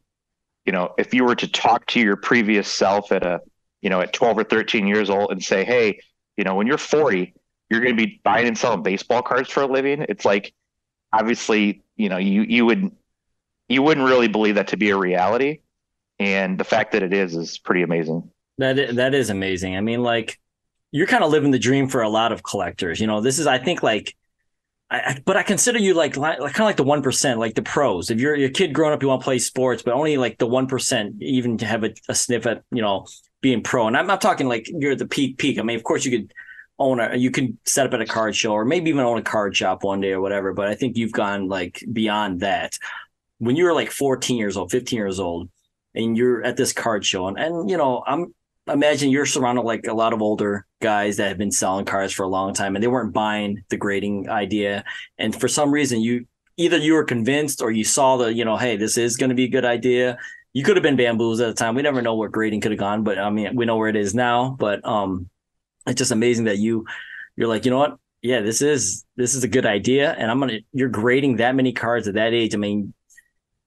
you 0.65 0.71
know, 0.71 0.93
if 0.97 1.13
you 1.13 1.23
were 1.23 1.35
to 1.35 1.47
talk 1.47 1.85
to 1.87 1.99
your 1.99 2.15
previous 2.15 2.67
self 2.67 3.11
at 3.11 3.23
a, 3.23 3.39
you 3.81 3.89
know, 3.89 4.01
at 4.01 4.13
12 4.13 4.39
or 4.39 4.43
13 4.43 4.87
years 4.87 5.09
old 5.09 5.31
and 5.31 5.43
say, 5.43 5.63
hey, 5.63 5.99
you 6.37 6.43
know, 6.43 6.55
when 6.55 6.67
you're 6.67 6.77
40, 6.77 7.33
you're 7.69 7.81
going 7.81 7.95
to 7.95 8.05
be 8.05 8.21
buying 8.23 8.47
and 8.47 8.57
selling 8.57 8.83
baseball 8.83 9.21
cards 9.21 9.49
for 9.49 9.63
a 9.63 9.67
living. 9.67 10.05
It's 10.09 10.25
like, 10.25 10.53
obviously, 11.11 11.83
you 11.95 12.09
know, 12.09 12.17
you, 12.17 12.43
you 12.43 12.65
would 12.65 12.91
you 13.69 13.81
wouldn't 13.81 14.05
really 14.05 14.27
believe 14.27 14.55
that 14.55 14.67
to 14.69 14.77
be 14.77 14.89
a 14.89 14.97
reality. 14.97 15.59
And 16.19 16.59
the 16.59 16.63
fact 16.63 16.91
that 16.91 17.03
it 17.03 17.13
is 17.13 17.35
is 17.35 17.57
pretty 17.57 17.81
amazing. 17.81 18.29
That 18.57 18.77
is, 18.77 18.95
that 18.95 19.13
is 19.13 19.29
amazing. 19.29 19.75
I 19.75 19.81
mean, 19.81 20.03
like 20.03 20.39
you're 20.91 21.07
kind 21.07 21.23
of 21.23 21.31
living 21.31 21.51
the 21.51 21.59
dream 21.59 21.87
for 21.87 22.01
a 22.01 22.09
lot 22.09 22.31
of 22.31 22.43
collectors. 22.43 22.99
You 22.99 23.07
know, 23.07 23.21
this 23.21 23.39
is 23.39 23.47
I 23.47 23.57
think 23.57 23.81
like, 23.81 24.15
I, 24.91 25.19
but 25.25 25.37
I 25.37 25.43
consider 25.43 25.79
you 25.79 25.95
like, 25.95 26.17
like 26.17 26.39
kind 26.39 26.59
of 26.59 26.59
like 26.59 26.77
the 26.77 26.83
one 26.83 27.01
percent, 27.01 27.39
like 27.39 27.55
the 27.55 27.63
pros. 27.63 28.11
If 28.11 28.19
you're, 28.19 28.35
you're 28.35 28.49
a 28.49 28.53
kid 28.53 28.73
growing 28.73 28.93
up, 28.93 29.01
you 29.01 29.07
want 29.07 29.21
to 29.21 29.25
play 29.25 29.39
sports, 29.39 29.81
but 29.81 29.95
only 29.95 30.17
like 30.17 30.37
the 30.37 30.45
one 30.45 30.67
percent 30.67 31.15
even 31.19 31.57
to 31.57 31.65
have 31.65 31.83
a, 31.83 31.93
a, 32.09 32.13
sniff 32.13 32.45
at 32.45 32.61
you 32.71 32.83
know 32.83 33.07
being 33.43 33.61
pro. 33.61 33.85
And 33.85 33.95
I'm 33.95 34.07
not 34.07 34.21
talking 34.21 34.47
like 34.47 34.67
you're 34.67 34.95
the 34.95 35.05
peak 35.05 35.37
peak. 35.37 35.59
I 35.59 35.61
mean, 35.61 35.75
of 35.75 35.83
course 35.83 36.05
you 36.05 36.17
could 36.17 36.33
own 36.79 36.99
a 36.99 37.15
you 37.15 37.29
could 37.29 37.55
set 37.65 37.85
up 37.85 37.93
at 37.93 38.01
a 38.01 38.05
card 38.05 38.35
show 38.35 38.53
or 38.53 38.65
maybe 38.65 38.89
even 38.89 39.01
own 39.03 39.19
a 39.19 39.21
card 39.21 39.55
shop 39.55 39.83
one 39.83 40.01
day 40.01 40.13
or 40.13 40.21
whatever. 40.21 40.53
But 40.53 40.69
I 40.69 40.73
think 40.73 40.97
you've 40.97 41.11
gone 41.11 41.47
like 41.47 41.83
beyond 41.93 42.39
that 42.39 42.79
when 43.37 43.55
you 43.55 43.65
were 43.65 43.73
like 43.73 43.91
14 43.91 44.37
years 44.37 44.57
old, 44.57 44.71
15 44.71 44.97
years 44.97 45.19
old, 45.19 45.49
and 45.93 46.17
you're 46.17 46.43
at 46.43 46.57
this 46.57 46.73
card 46.73 47.05
show, 47.05 47.27
and, 47.27 47.37
and 47.37 47.69
you 47.69 47.77
know, 47.77 48.03
I'm 48.07 48.33
imagine 48.67 49.09
you're 49.09 49.25
surrounded 49.25 49.63
like 49.63 49.87
a 49.87 49.93
lot 49.93 50.13
of 50.13 50.21
older 50.21 50.65
guys 50.81 51.17
that 51.17 51.27
have 51.27 51.37
been 51.37 51.51
selling 51.51 51.85
cards 51.85 52.13
for 52.13 52.23
a 52.23 52.29
long 52.29 52.53
time 52.53 52.75
and 52.75 52.81
they 52.81 52.87
weren't 52.87 53.13
buying 53.13 53.61
the 53.69 53.75
grading 53.75 54.29
idea. 54.29 54.85
And 55.17 55.37
for 55.37 55.49
some 55.49 55.69
reason 55.69 55.99
you 55.99 56.25
either 56.55 56.77
you 56.77 56.93
were 56.93 57.03
convinced 57.03 57.61
or 57.61 57.71
you 57.71 57.83
saw 57.83 58.15
the, 58.15 58.33
you 58.33 58.45
know, 58.45 58.55
hey, 58.55 58.77
this 58.77 58.97
is 58.97 59.17
going 59.17 59.31
to 59.31 59.35
be 59.35 59.45
a 59.45 59.49
good 59.49 59.65
idea. 59.65 60.17
You 60.53 60.63
could 60.63 60.75
have 60.75 60.83
been 60.83 60.95
bamboozled 60.95 61.49
at 61.49 61.55
the 61.55 61.59
time. 61.59 61.75
We 61.75 61.81
never 61.81 62.01
know 62.01 62.15
where 62.15 62.29
grading 62.29 62.61
could 62.61 62.71
have 62.71 62.79
gone, 62.79 63.03
but 63.03 63.17
I 63.17 63.29
mean, 63.29 63.55
we 63.55 63.65
know 63.65 63.77
where 63.77 63.89
it 63.89 63.95
is 63.95 64.13
now. 64.13 64.55
But 64.57 64.85
um, 64.85 65.29
it's 65.87 65.97
just 65.97 66.11
amazing 66.11 66.45
that 66.45 66.59
you 66.59 66.85
you're 67.35 67.47
like, 67.47 67.65
you 67.65 67.71
know 67.71 67.79
what? 67.79 67.97
Yeah, 68.21 68.41
this 68.41 68.61
is 68.61 69.03
this 69.15 69.35
is 69.35 69.43
a 69.43 69.47
good 69.47 69.65
idea, 69.65 70.13
and 70.13 70.31
I'm 70.31 70.39
gonna. 70.39 70.59
You're 70.71 70.89
grading 70.89 71.37
that 71.37 71.55
many 71.55 71.73
cards 71.73 72.07
at 72.07 72.13
that 72.13 72.33
age. 72.33 72.53
I 72.53 72.57
mean, 72.57 72.93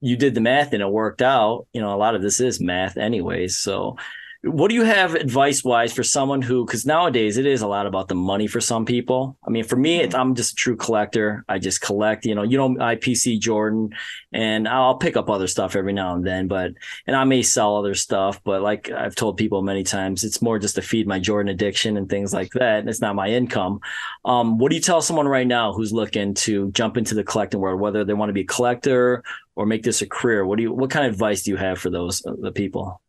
you 0.01 0.15
did 0.15 0.35
the 0.35 0.41
math 0.41 0.73
and 0.73 0.81
it 0.81 0.89
worked 0.89 1.21
out. 1.21 1.67
You 1.73 1.81
know, 1.81 1.93
a 1.93 1.97
lot 1.97 2.15
of 2.15 2.21
this 2.21 2.39
is 2.39 2.59
math, 2.59 2.97
anyways. 2.97 3.57
So 3.57 3.97
what 4.47 4.69
do 4.69 4.75
you 4.75 4.83
have 4.83 5.15
advice 5.15 5.63
wise 5.63 5.93
for 5.93 6.03
someone 6.03 6.41
who, 6.41 6.65
because 6.65 6.85
nowadays 6.85 7.37
it 7.37 7.45
is 7.45 7.61
a 7.61 7.67
lot 7.67 7.85
about 7.85 8.07
the 8.07 8.15
money 8.15 8.47
for 8.47 8.59
some 8.59 8.85
people. 8.85 9.37
I 9.45 9.49
mean, 9.49 9.63
for 9.63 9.75
me, 9.75 9.99
mm-hmm. 9.99 10.15
I'm 10.15 10.35
just 10.35 10.53
a 10.53 10.55
true 10.55 10.75
collector. 10.75 11.45
I 11.47 11.59
just 11.59 11.81
collect, 11.81 12.25
you 12.25 12.35
know, 12.35 12.43
you 12.43 12.57
know, 12.57 12.69
IPC 12.69 13.39
Jordan, 13.39 13.89
and 14.31 14.67
I'll 14.67 14.97
pick 14.97 15.17
up 15.17 15.29
other 15.29 15.47
stuff 15.47 15.75
every 15.75 15.93
now 15.93 16.15
and 16.15 16.25
then, 16.25 16.47
but, 16.47 16.71
and 17.05 17.15
I 17.15 17.23
may 17.23 17.41
sell 17.41 17.77
other 17.77 17.93
stuff, 17.93 18.43
but 18.43 18.61
like 18.61 18.89
I've 18.89 19.15
told 19.15 19.37
people 19.37 19.61
many 19.61 19.83
times, 19.83 20.23
it's 20.23 20.41
more 20.41 20.59
just 20.59 20.75
to 20.75 20.81
feed 20.81 21.07
my 21.07 21.19
Jordan 21.19 21.49
addiction 21.49 21.97
and 21.97 22.09
things 22.09 22.33
like 22.33 22.51
that. 22.53 22.79
And 22.79 22.89
it's 22.89 23.01
not 23.01 23.15
my 23.15 23.29
income. 23.29 23.79
Um, 24.25 24.57
what 24.57 24.69
do 24.69 24.75
you 24.75 24.81
tell 24.81 25.01
someone 25.01 25.27
right 25.27 25.47
now 25.47 25.73
who's 25.73 25.93
looking 25.93 26.33
to 26.35 26.71
jump 26.71 26.97
into 26.97 27.15
the 27.15 27.23
collecting 27.23 27.59
world, 27.59 27.79
whether 27.79 28.03
they 28.03 28.13
want 28.13 28.29
to 28.29 28.33
be 28.33 28.41
a 28.41 28.45
collector 28.45 29.23
or 29.55 29.65
make 29.65 29.83
this 29.83 30.01
a 30.01 30.07
career? 30.07 30.45
What 30.45 30.57
do 30.57 30.63
you, 30.63 30.73
what 30.73 30.89
kind 30.89 31.05
of 31.05 31.13
advice 31.13 31.43
do 31.43 31.51
you 31.51 31.57
have 31.57 31.79
for 31.79 31.89
those, 31.89 32.25
uh, 32.25 32.33
the 32.39 32.51
people? 32.51 33.01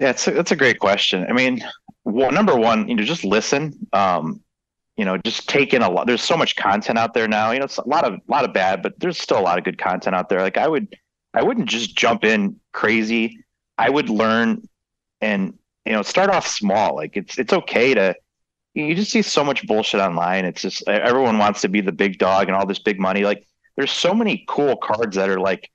Yeah, 0.00 0.10
it's 0.10 0.26
a, 0.26 0.30
that's 0.30 0.50
a 0.50 0.56
great 0.56 0.78
question. 0.78 1.26
I 1.28 1.32
mean, 1.32 1.62
well, 2.04 2.32
number 2.32 2.56
one, 2.56 2.88
you 2.88 2.94
know, 2.94 3.02
just 3.04 3.22
listen. 3.22 3.86
Um, 3.92 4.40
you 4.96 5.04
know, 5.04 5.18
just 5.18 5.48
take 5.48 5.72
in 5.72 5.82
a 5.82 5.90
lot. 5.90 6.06
There's 6.06 6.22
so 6.22 6.36
much 6.36 6.56
content 6.56 6.98
out 6.98 7.14
there 7.14 7.28
now. 7.28 7.52
You 7.52 7.58
know, 7.58 7.66
it's 7.66 7.78
a 7.78 7.88
lot 7.88 8.04
of 8.04 8.14
a 8.14 8.20
lot 8.28 8.44
of 8.44 8.52
bad, 8.52 8.82
but 8.82 8.98
there's 8.98 9.18
still 9.18 9.38
a 9.38 9.42
lot 9.42 9.58
of 9.58 9.64
good 9.64 9.78
content 9.78 10.16
out 10.16 10.28
there. 10.28 10.40
Like 10.40 10.56
I 10.56 10.68
would, 10.68 10.94
I 11.34 11.42
wouldn't 11.42 11.68
just 11.68 11.96
jump 11.96 12.24
in 12.24 12.56
crazy. 12.72 13.38
I 13.78 13.88
would 13.90 14.08
learn 14.10 14.62
and 15.20 15.54
you 15.84 15.92
know 15.92 16.02
start 16.02 16.30
off 16.30 16.46
small. 16.46 16.96
Like 16.96 17.16
it's 17.16 17.38
it's 17.38 17.52
okay 17.52 17.94
to. 17.94 18.14
You 18.74 18.94
just 18.94 19.10
see 19.10 19.22
so 19.22 19.42
much 19.42 19.66
bullshit 19.66 20.00
online. 20.00 20.44
It's 20.44 20.62
just 20.62 20.86
everyone 20.88 21.38
wants 21.38 21.60
to 21.62 21.68
be 21.68 21.80
the 21.80 21.92
big 21.92 22.18
dog 22.18 22.46
and 22.46 22.56
all 22.56 22.66
this 22.66 22.78
big 22.78 23.00
money. 23.00 23.24
Like 23.24 23.46
there's 23.76 23.90
so 23.90 24.14
many 24.14 24.44
cool 24.48 24.76
cards 24.76 25.16
that 25.16 25.28
are 25.28 25.40
like, 25.40 25.70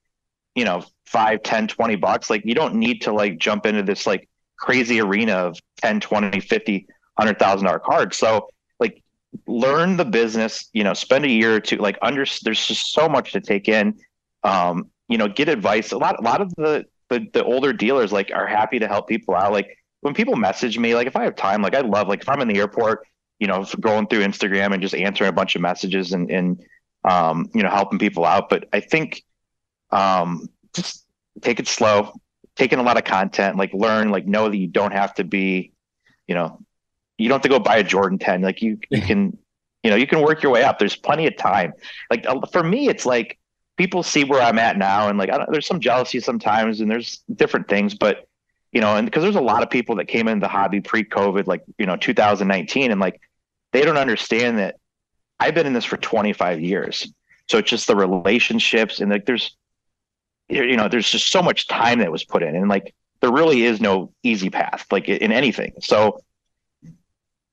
you 0.56 0.66
know, 0.66 0.84
five, 1.06 1.44
10, 1.44 1.68
20 1.68 1.96
bucks. 1.98 2.30
Like 2.30 2.44
you 2.46 2.56
don't 2.56 2.76
need 2.76 3.02
to 3.02 3.14
like 3.14 3.38
jump 3.38 3.66
into 3.66 3.84
this 3.84 4.08
like 4.08 4.28
crazy 4.58 5.02
arena 5.02 5.34
of 5.34 5.60
10, 5.78 6.00
20, 6.00 6.40
50, 6.40 6.88
hundred 7.18 7.40
thousand 7.40 7.66
dollar 7.66 7.80
cards. 7.80 8.18
So 8.18 8.50
like 8.80 9.02
learn 9.48 9.98
the 9.98 10.06
business, 10.06 10.70
you 10.74 10.84
know, 10.84 10.94
spend 10.94 11.26
a 11.26 11.30
year 11.30 11.56
or 11.56 11.60
two, 11.60 11.78
like 11.78 11.98
under 12.02 12.26
there's 12.44 12.66
just 12.66 12.94
so 12.94 13.08
much 13.08 13.32
to 13.34 13.42
take 13.42 13.68
in. 13.68 13.98
Um, 14.44 14.92
you 15.08 15.18
know, 15.18 15.28
get 15.28 15.50
advice. 15.50 15.92
A 15.92 15.98
lot, 15.98 16.20
a 16.20 16.24
lot 16.24 16.42
of 16.42 16.54
the, 16.56 16.86
the, 17.10 17.28
the 17.34 17.44
older 17.44 17.74
dealers 17.74 18.12
like 18.12 18.32
are 18.34 18.48
happy 18.48 18.80
to 18.80 18.88
help 18.88 19.08
people 19.08 19.36
out. 19.36 19.52
Like 19.52 19.78
when 20.02 20.14
people 20.14 20.36
message 20.36 20.78
me, 20.78 20.96
like 20.96 21.08
if 21.08 21.16
I 21.16 21.24
have 21.24 21.36
time, 21.36 21.62
like 21.62 21.76
I 21.76 21.82
love, 21.82 22.08
like 22.08 22.22
if 22.22 22.30
I'm 22.30 22.42
in 22.42 22.48
the 22.48 22.58
airport, 22.58 23.06
you 23.40 23.48
know, 23.48 23.66
going 23.80 24.08
through 24.08 24.22
Instagram 24.22 24.74
and 24.74 24.82
just 24.82 24.96
answering 24.96 25.30
a 25.30 25.34
bunch 25.34 25.56
of 25.56 25.62
messages 25.62 26.12
and, 26.14 26.30
and, 26.32 26.64
um, 27.04 27.50
you 27.54 27.62
know, 27.62 27.70
helping 27.70 28.00
people 28.00 28.26
out. 28.26 28.50
But 28.50 28.68
I 28.74 28.80
think, 28.80 29.24
um, 29.92 30.50
just 30.74 31.06
take 31.42 31.60
it 31.60 31.68
slow, 31.68 32.14
take 32.56 32.74
in 32.74 32.80
a 32.80 32.84
lot 32.84 32.98
of 32.98 33.04
content, 33.04 33.58
like 33.58 33.74
learn, 33.74 34.10
like 34.10 34.26
know 34.26 34.50
that 34.50 34.58
you 34.58 34.68
don't 34.68 34.94
have 34.94 35.14
to 35.16 35.24
be, 35.24 35.72
you 36.28 36.36
know, 36.36 36.60
you 37.18 37.30
don't 37.30 37.36
have 37.36 37.44
to 37.44 37.50
go 37.50 37.60
buy 37.60 37.78
a 37.78 37.84
Jordan 37.84 38.18
10. 38.18 38.42
Like 38.42 38.62
you, 38.62 38.80
you 38.90 39.02
can, 39.02 39.38
you 39.84 39.90
know, 39.90 39.96
you 39.96 40.08
can 40.08 40.22
work 40.22 40.44
your 40.44 40.52
way 40.52 40.64
up. 40.64 40.80
There's 40.80 40.96
plenty 40.96 41.28
of 41.28 41.38
time. 41.38 41.74
Like 42.10 42.26
for 42.52 42.64
me, 42.64 42.88
it's 42.90 43.06
like 43.06 43.38
people 43.78 44.04
see 44.04 44.24
where 44.24 44.42
I'm 44.42 44.60
at 44.60 44.78
now, 44.78 45.10
and 45.10 45.18
like 45.18 45.30
there's 45.52 45.68
some 45.68 45.80
jealousy 45.80 46.20
sometimes, 46.20 46.82
and 46.82 46.90
there's 46.90 47.24
different 47.36 47.68
things, 47.68 47.94
but 47.94 48.28
you 48.72 48.82
know, 48.82 48.96
and 48.96 49.06
because 49.06 49.24
there's 49.24 49.36
a 49.36 49.42
lot 49.42 49.64
of 49.64 49.70
people 49.70 49.96
that 49.96 50.06
came 50.06 50.28
into 50.28 50.42
the 50.42 50.50
hobby 50.50 50.82
pre-COVID, 50.82 51.48
like 51.48 51.64
you 51.78 51.86
know, 51.86 51.96
2019, 51.96 52.92
and 52.92 53.00
like 53.00 53.22
they 53.72 53.84
don't 53.84 53.98
understand 53.98 54.60
that 54.60 54.76
I've 55.40 55.56
been 55.56 55.68
in 55.68 55.74
this 55.74 55.86
for 55.86 55.98
25 55.98 56.60
years. 56.62 57.12
So 57.48 57.58
it's 57.58 57.70
just 57.70 57.88
the 57.88 57.96
relationships, 57.96 59.00
and 59.00 59.12
like 59.12 59.26
there's 59.26 59.56
you 60.50 60.78
know, 60.78 60.88
there's 60.88 61.10
just 61.10 61.32
so 61.32 61.42
much 61.42 61.68
time 61.68 62.00
that 62.00 62.12
was 62.12 62.24
put 62.24 62.44
in, 62.44 62.56
and 62.56 62.70
like 62.70 62.94
there 63.22 63.32
really 63.32 63.64
is 63.64 63.82
no 63.82 64.14
easy 64.24 64.50
path, 64.50 64.86
like 64.92 65.10
in 65.10 65.32
anything. 65.32 65.74
So, 65.80 66.20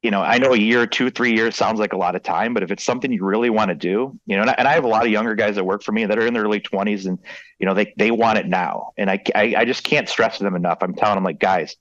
you 0.02 0.11
know, 0.11 0.20
I 0.20 0.38
know 0.38 0.52
a 0.52 0.58
year, 0.58 0.87
two, 0.87 1.11
three 1.11 1.34
years 1.34 1.56
sounds 1.56 1.78
like 1.78 1.92
a 1.92 1.96
lot 1.96 2.16
of 2.16 2.22
time, 2.22 2.54
but 2.54 2.62
if 2.62 2.70
it's 2.70 2.84
something 2.84 3.12
you 3.12 3.25
really 3.25 3.50
want 3.50 3.68
to 3.68 3.75
do, 3.75 4.18
you 4.26 4.37
know, 4.37 4.42
and 4.42 4.50
I, 4.50 4.54
and 4.58 4.68
I 4.68 4.72
have 4.72 4.84
a 4.84 4.88
lot 4.88 5.04
of 5.04 5.12
younger 5.12 5.34
guys 5.34 5.54
that 5.54 5.64
work 5.64 5.82
for 5.82 5.92
me 5.92 6.04
that 6.04 6.18
are 6.18 6.26
in 6.26 6.34
their 6.34 6.42
early 6.42 6.61
20s, 6.61 7.06
and 7.06 7.18
you 7.58 7.66
know, 7.66 7.75
they 7.75 7.94
they 7.96 8.11
want 8.11 8.38
it 8.38 8.46
now, 8.46 8.92
and 8.96 9.11
I 9.11 9.22
I, 9.34 9.54
I 9.58 9.64
just 9.64 9.84
can't 9.84 10.08
stress 10.08 10.38
them 10.38 10.56
enough. 10.56 10.78
I'm 10.82 10.94
telling 10.94 11.16
them 11.16 11.25
like, 11.25 11.38
guys, 11.38 11.76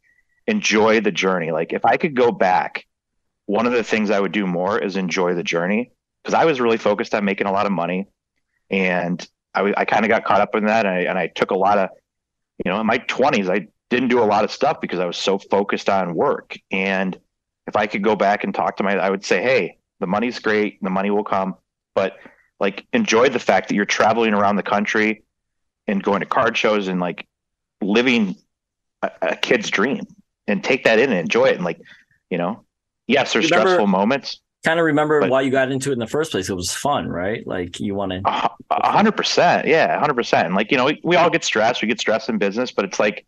enjoy 0.47 1.01
the 1.01 1.11
journey. 1.11 1.51
Like, 1.51 1.73
if 1.73 1.83
I 1.83 1.97
could 1.97 2.15
go 2.15 2.31
back, 2.31 2.85
one 3.47 3.65
of 3.65 3.73
the 3.73 3.83
things 3.83 4.09
I 4.09 4.19
would 4.19 4.31
do 4.31 4.47
more 4.47 4.79
is 4.79 4.95
enjoy 4.95 5.33
the 5.33 5.43
journey 5.43 5.91
because 6.23 6.35
I 6.35 6.45
was 6.45 6.61
really 6.61 6.77
focused 6.77 7.13
on 7.15 7.25
making 7.25 7.47
a 7.47 7.51
lot 7.51 7.65
of 7.65 7.71
money, 7.71 8.07
and 8.69 9.27
I, 9.53 9.73
I 9.75 9.85
kind 9.85 10.05
of 10.05 10.09
got 10.09 10.25
caught 10.25 10.41
up 10.41 10.55
in 10.55 10.65
that, 10.65 10.85
and 10.85 10.95
I, 10.95 10.99
and 11.01 11.17
I 11.17 11.27
took 11.27 11.51
a 11.51 11.57
lot 11.57 11.77
of, 11.77 11.89
you 12.63 12.71
know, 12.71 12.79
in 12.79 12.87
my 12.87 12.97
twenties, 12.97 13.49
I 13.49 13.67
didn't 13.89 14.09
do 14.09 14.23
a 14.23 14.25
lot 14.25 14.43
of 14.43 14.51
stuff 14.51 14.79
because 14.79 14.99
I 14.99 15.05
was 15.05 15.17
so 15.17 15.37
focused 15.37 15.89
on 15.89 16.15
work. 16.15 16.57
And 16.71 17.19
if 17.67 17.75
I 17.75 17.87
could 17.87 18.03
go 18.03 18.15
back 18.15 18.43
and 18.43 18.55
talk 18.55 18.77
to 18.77 18.83
my, 18.83 18.95
I 18.95 19.09
would 19.09 19.25
say, 19.25 19.41
hey, 19.41 19.77
the 19.99 20.07
money's 20.07 20.39
great, 20.39 20.81
the 20.81 20.89
money 20.89 21.11
will 21.11 21.23
come, 21.23 21.55
but 21.93 22.17
like 22.59 22.85
enjoy 22.93 23.29
the 23.29 23.39
fact 23.39 23.67
that 23.67 23.75
you're 23.75 23.85
traveling 23.85 24.33
around 24.33 24.55
the 24.55 24.63
country 24.63 25.23
and 25.87 26.01
going 26.01 26.21
to 26.21 26.25
card 26.25 26.57
shows 26.57 26.87
and 26.87 26.99
like 26.99 27.27
living 27.81 28.35
a, 29.01 29.11
a 29.21 29.35
kid's 29.35 29.69
dream 29.69 30.05
and 30.47 30.63
take 30.63 30.85
that 30.85 30.99
in 30.99 31.09
and 31.11 31.19
enjoy 31.19 31.45
it 31.45 31.55
and 31.55 31.65
like, 31.65 31.81
you 32.29 32.37
know, 32.37 32.63
yes, 33.07 33.33
there's 33.33 33.49
Remember, 33.51 33.71
stressful 33.71 33.87
moments 33.87 34.41
kind 34.63 34.79
of 34.79 34.85
remember 34.85 35.21
but, 35.21 35.29
why 35.29 35.41
you 35.41 35.51
got 35.51 35.71
into 35.71 35.89
it 35.89 35.93
in 35.93 35.99
the 35.99 36.07
first 36.07 36.31
place. 36.31 36.49
It 36.49 36.55
was 36.55 36.73
fun, 36.73 37.07
right? 37.07 37.45
Like 37.45 37.79
you 37.79 37.95
want 37.95 38.11
to. 38.11 38.21
A 38.25 38.91
hundred 38.91 39.13
percent, 39.13 39.67
yeah, 39.67 39.99
hundred 39.99 40.15
percent. 40.15 40.45
And 40.45 40.55
like 40.55 40.71
you 40.71 40.77
know, 40.77 40.85
we, 40.85 41.01
we 41.03 41.15
all 41.15 41.29
get 41.29 41.43
stressed. 41.43 41.81
We 41.81 41.87
get 41.87 41.99
stressed 41.99 42.29
in 42.29 42.37
business, 42.37 42.71
but 42.71 42.85
it's 42.85 42.99
like 42.99 43.25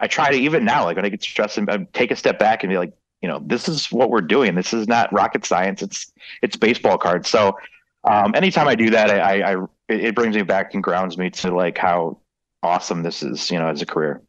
I 0.00 0.06
try 0.06 0.30
to 0.30 0.36
even 0.36 0.64
now, 0.64 0.84
like 0.84 0.96
when 0.96 1.04
I 1.04 1.08
get 1.08 1.22
stressed, 1.22 1.58
and 1.58 1.70
I 1.70 1.86
take 1.92 2.10
a 2.10 2.16
step 2.16 2.38
back 2.38 2.62
and 2.62 2.70
be 2.70 2.78
like, 2.78 2.92
you 3.22 3.28
know, 3.28 3.40
this 3.44 3.68
is 3.68 3.90
what 3.90 4.10
we're 4.10 4.20
doing. 4.20 4.54
This 4.54 4.74
is 4.74 4.88
not 4.88 5.12
rocket 5.12 5.44
science. 5.46 5.82
It's 5.82 6.12
it's 6.42 6.56
baseball 6.56 6.98
cards. 6.98 7.28
So 7.28 7.56
um, 8.04 8.34
anytime 8.34 8.68
I 8.68 8.74
do 8.74 8.90
that, 8.90 9.10
I, 9.10 9.40
I, 9.40 9.54
I 9.54 9.66
it 9.88 10.14
brings 10.14 10.34
me 10.36 10.42
back 10.42 10.74
and 10.74 10.82
grounds 10.82 11.16
me 11.16 11.30
to 11.30 11.54
like 11.54 11.78
how 11.78 12.18
awesome 12.62 13.02
this 13.02 13.22
is, 13.22 13.50
you 13.50 13.58
know, 13.58 13.68
as 13.68 13.82
a 13.82 13.86
career. 13.86 14.22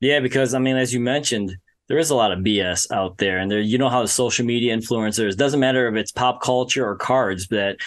Yeah, 0.00 0.20
because 0.20 0.54
I 0.54 0.58
mean, 0.58 0.76
as 0.76 0.92
you 0.92 1.00
mentioned, 1.00 1.56
there 1.88 1.98
is 1.98 2.10
a 2.10 2.16
lot 2.16 2.32
of 2.32 2.40
BS 2.40 2.90
out 2.90 3.18
there, 3.18 3.38
and 3.38 3.50
there 3.50 3.60
you 3.60 3.78
know 3.78 3.88
how 3.88 4.02
the 4.02 4.08
social 4.08 4.44
media 4.44 4.76
influencers 4.76 5.36
doesn't 5.36 5.60
matter 5.60 5.88
if 5.88 5.94
it's 5.94 6.12
pop 6.12 6.42
culture 6.42 6.86
or 6.86 6.96
cards 6.96 7.48
that 7.48 7.78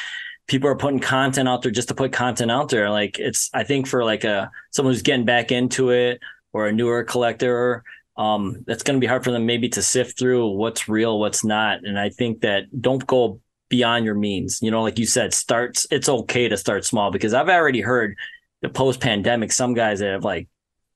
people 0.48 0.70
are 0.70 0.76
putting 0.76 1.00
content 1.00 1.48
out 1.48 1.62
there 1.62 1.72
just 1.72 1.88
to 1.90 1.96
put 1.96 2.12
content 2.12 2.52
out 2.52 2.70
there. 2.70 2.90
Like 2.90 3.20
it's 3.20 3.50
I 3.54 3.64
think 3.64 3.88
for 3.88 4.04
like 4.04 4.24
a 4.24 4.52
someone 4.72 4.94
who's 4.94 5.02
getting 5.02 5.26
back 5.26 5.52
into 5.52 5.92
it 5.92 6.20
or 6.54 6.68
a 6.68 6.72
newer 6.72 7.04
collector, 7.04 7.84
um, 8.18 8.64
that's 8.66 8.84
going 8.84 8.98
to 8.98 9.02
be 9.02 9.08
hard 9.08 9.24
for 9.24 9.32
them 9.32 9.46
maybe 9.46 9.70
to 9.70 9.82
sift 9.82 10.18
through 10.18 10.50
what's 10.50 10.90
real, 10.90 11.20
what's 11.20 11.46
not. 11.46 11.86
And 11.86 11.98
I 11.98 12.10
think 12.10 12.42
that 12.42 12.64
don't 12.82 13.06
go 13.06 13.40
beyond 13.70 14.06
your 14.06 14.16
means. 14.16 14.60
You 14.62 14.72
know, 14.72 14.82
like 14.82 15.00
you 15.00 15.06
said, 15.06 15.34
starts. 15.34 15.88
It's 15.92 16.10
okay 16.10 16.50
to 16.50 16.58
start 16.58 16.84
small 16.84 17.12
because 17.12 17.34
I've 17.34 17.50
already 17.50 17.82
heard 17.82 18.18
the 18.62 18.70
post 18.70 19.00
pandemic 19.00 19.52
some 19.52 19.74
guys 19.74 20.00
that 20.00 20.12
have 20.12 20.26
like 20.26 20.48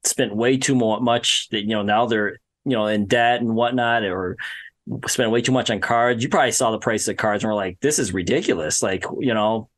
spent 0.03 0.35
way 0.35 0.57
too 0.57 0.75
much 0.75 1.47
that 1.49 1.61
you 1.61 1.69
know 1.69 1.81
now 1.81 2.05
they're 2.05 2.39
you 2.65 2.71
know, 2.71 2.87
in 2.87 3.05
debt 3.05 3.41
and 3.41 3.55
whatnot, 3.55 4.03
or 4.03 4.37
spend 5.07 5.31
way 5.31 5.41
too 5.41 5.51
much 5.51 5.69
on 5.69 5.79
cards. 5.79 6.21
You 6.21 6.29
probably 6.29 6.51
saw 6.51 6.71
the 6.71 6.77
price 6.77 7.07
of 7.07 7.17
cards 7.17 7.43
and 7.43 7.49
were 7.49 7.55
like, 7.55 7.79
this 7.79 7.99
is 7.99 8.13
ridiculous. 8.13 8.83
Like, 8.83 9.05
you 9.19 9.33
know, 9.33 9.69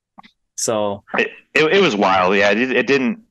so 0.55 1.03
it, 1.17 1.29
it, 1.53 1.63
it 1.65 1.81
was 1.81 1.95
wild. 1.95 2.35
Yeah. 2.35 2.51
It, 2.51 2.71
it, 2.71 2.87
didn't, 2.87 3.23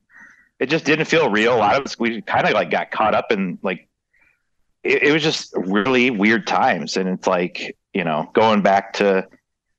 it 0.59 0.69
just 0.69 0.85
didn't 0.85 1.05
feel 1.05 1.29
real. 1.29 1.53
A 1.53 1.57
lot 1.57 1.75
of 1.75 1.85
us, 1.85 1.99
we 1.99 2.21
kind 2.21 2.45
of 2.47 2.53
like 2.53 2.69
got 2.69 2.91
caught 2.91 3.13
up 3.13 3.31
in 3.31 3.59
like, 3.61 3.89
it, 4.83 5.03
it 5.03 5.11
was 5.11 5.21
just 5.21 5.53
really 5.55 6.11
weird 6.11 6.47
times. 6.47 6.95
And 6.95 7.09
it's 7.09 7.27
like, 7.27 7.75
you 7.93 8.03
know, 8.03 8.29
going 8.33 8.61
back 8.61 8.93
to, 8.93 9.27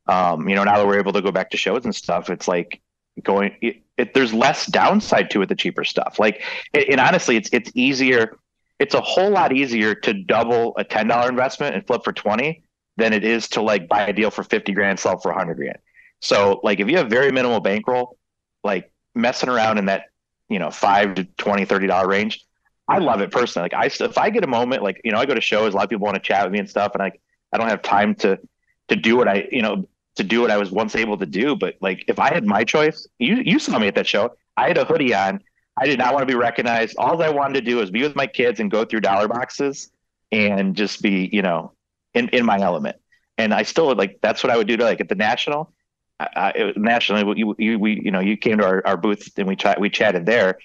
um, 0.07 0.49
you 0.49 0.55
know, 0.55 0.65
now 0.65 0.77
that 0.77 0.87
we're 0.87 0.99
able 0.99 1.15
to 1.15 1.23
go 1.23 1.33
back 1.33 1.51
to 1.53 1.57
shows 1.57 1.85
and 1.85 1.95
stuff, 1.95 2.29
it's 2.29 2.47
like 2.47 2.83
going, 3.23 3.57
it, 3.63 3.83
it, 3.97 4.13
there's 4.13 4.35
less 4.35 4.67
downside 4.67 5.31
to 5.31 5.41
it, 5.41 5.49
the 5.49 5.55
cheaper 5.55 5.85
stuff. 5.85 6.19
Like, 6.19 6.43
and 6.75 7.01
honestly, 7.01 7.37
it's, 7.37 7.49
it's 7.53 7.71
easier 7.75 8.37
it's 8.79 8.95
a 8.95 9.01
whole 9.01 9.31
lot 9.31 9.53
easier 9.53 9.95
to 9.95 10.13
double 10.13 10.75
a 10.77 10.85
ten 10.85 11.09
dollar 11.09 11.29
investment 11.29 11.75
and 11.75 11.87
flip 11.87 12.03
for 12.05 12.13
twenty 12.13 12.63
than 12.97 13.13
it 13.13 13.25
is 13.25 13.49
to 13.51 13.63
like 13.63 13.89
buy 13.89 14.07
a 14.07 14.13
deal 14.13 14.31
for 14.31 14.43
fifty 14.43 14.73
grand, 14.73 14.99
sell 14.99 15.19
for 15.19 15.33
hundred 15.33 15.57
grand. 15.57 15.79
So 16.21 16.61
like 16.63 16.81
if 16.81 16.89
you 16.89 16.97
have 16.97 17.09
very 17.09 17.33
minimal 17.33 17.61
bankroll, 17.61 18.19
like 18.65 18.91
messing 19.15 19.49
around 19.49 19.79
in 19.79 19.87
that 19.87 20.05
you 20.49 20.59
know 20.59 20.71
five 20.71 21.15
to 21.15 21.25
20 21.25 21.65
30 21.65 21.87
dollar 21.89 22.07
range 22.07 22.45
i 22.87 22.99
love 22.99 23.21
it 23.21 23.33
personally 23.33 23.65
like 23.65 23.75
i 23.75 23.87
if 23.87 24.19
i 24.19 24.31
get 24.31 24.45
a 24.45 24.47
moment 24.47 24.81
like 24.81 25.01
you 25.03 25.11
know 25.11 25.19
i 25.19 25.27
go 25.27 25.35
to 25.35 25.41
shows 25.41 25.73
a 25.73 25.77
lot 25.77 25.83
of 25.83 25.91
people 25.91 26.05
want 26.05 26.15
to 26.15 26.21
chat 26.21 26.45
with 26.45 26.53
me 26.53 26.61
and 26.61 26.71
stuff 26.71 26.93
and 26.95 27.03
i 27.03 27.11
i 27.53 27.59
don't 27.59 27.69
have 27.69 27.83
time 27.83 28.15
to 28.15 28.39
to 28.87 28.95
do 28.95 29.17
what 29.17 29.27
i 29.27 29.49
you 29.51 29.63
know 29.63 29.89
to 30.17 30.25
do 30.25 30.41
what 30.41 30.51
I 30.51 30.57
was 30.57 30.71
once 30.71 30.97
able 30.97 31.17
to 31.19 31.27
do. 31.27 31.55
But 31.55 31.77
like, 31.81 32.05
if 32.09 32.19
I 32.19 32.33
had 32.33 32.45
my 32.45 32.65
choice, 32.65 33.07
you 33.19 33.37
you 33.37 33.59
saw 33.59 33.79
me 33.79 33.87
at 33.87 33.95
that 33.95 34.07
show. 34.07 34.35
I 34.57 34.69
had 34.69 34.79
a 34.79 34.85
hoodie 34.85 35.15
on. 35.15 35.41
I 35.77 35.87
did 35.87 35.99
not 35.99 36.15
want 36.15 36.23
to 36.23 36.27
be 36.27 36.39
recognized. 36.39 36.97
All 36.99 37.23
I 37.23 37.29
wanted 37.29 37.55
to 37.55 37.61
do 37.61 37.77
was 37.77 37.91
be 37.91 38.03
with 38.03 38.17
my 38.17 38.27
kids 38.27 38.61
and 38.61 38.71
go 38.71 38.85
through 38.85 39.01
dollar 39.01 39.29
boxes 39.29 39.91
and 40.33 40.75
just 40.75 41.03
be, 41.03 41.29
you 41.33 41.43
know, 41.43 41.73
in, 42.15 42.29
in 42.31 42.47
my 42.47 42.59
element. 42.59 42.97
And 43.39 43.53
I 43.53 43.63
still 43.63 43.95
like 43.95 44.19
that's 44.23 44.43
what 44.43 44.51
I 44.51 44.57
would 44.57 44.67
do 44.67 44.77
to 44.77 44.85
like 44.85 45.01
at 45.01 45.09
the 45.09 45.15
national. 45.15 45.73
I, 46.19 46.73
nationally, 46.77 47.39
you, 47.39 47.55
you, 47.59 47.79
we, 47.79 48.01
you 48.03 48.11
know, 48.11 48.21
you 48.21 48.39
came 48.39 48.57
to 48.57 48.65
our, 48.65 48.87
our 48.87 48.97
booth 48.97 49.29
and 49.37 49.47
we 49.47 49.55
chat, 49.55 49.79
we 49.79 49.91
chatted 49.91 50.25
there. 50.25 50.59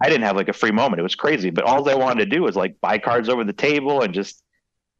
I 0.00 0.08
didn't 0.08 0.22
have 0.22 0.36
like 0.36 0.48
a 0.48 0.52
free 0.52 0.70
moment. 0.70 1.00
It 1.00 1.02
was 1.02 1.16
crazy, 1.16 1.50
but 1.50 1.64
all 1.64 1.88
I 1.88 1.94
wanted 1.94 2.30
to 2.30 2.36
do 2.36 2.42
was 2.42 2.54
like 2.54 2.80
buy 2.80 2.98
cards 2.98 3.28
over 3.28 3.42
the 3.42 3.52
table 3.52 4.02
and 4.02 4.14
just, 4.14 4.42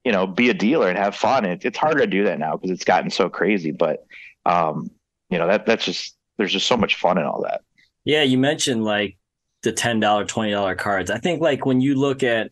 you 0.05 0.11
know, 0.11 0.27
be 0.27 0.51
a 0.51 0.55
dealer 0.55 0.89
and 0.89 0.99
have 0.99 1.15
fun. 1.15 1.45
And 1.45 1.65
it's 1.65 1.79
harder 1.79 2.01
to 2.01 2.07
do 2.09 2.25
that 2.25 2.41
now 2.41 2.57
because 2.57 2.73
it's 2.73 2.85
gotten 2.85 3.11
so 3.11 3.29
crazy. 3.29 3.71
But, 3.71 4.05
um, 4.45 4.91
you 5.31 5.39
know, 5.39 5.47
that 5.47 5.67
that's 5.67 5.85
just 5.85 6.17
there's 6.37 6.53
just 6.53 6.67
so 6.67 6.77
much 6.77 6.97
fun 6.97 7.19
in 7.19 7.25
all 7.25 7.43
that. 7.43 7.63
Yeah, 8.05 8.23
you 8.23 8.39
mentioned 8.39 8.85
like 8.85 9.17
the 9.63 9.73
$10, 9.73 10.01
$20 10.01 10.79
cards. 10.79 11.11
I 11.11 11.19
think 11.19 11.41
like 11.41 11.65
when 11.65 11.81
you 11.81 11.95
look 11.95 12.23
at 12.23 12.51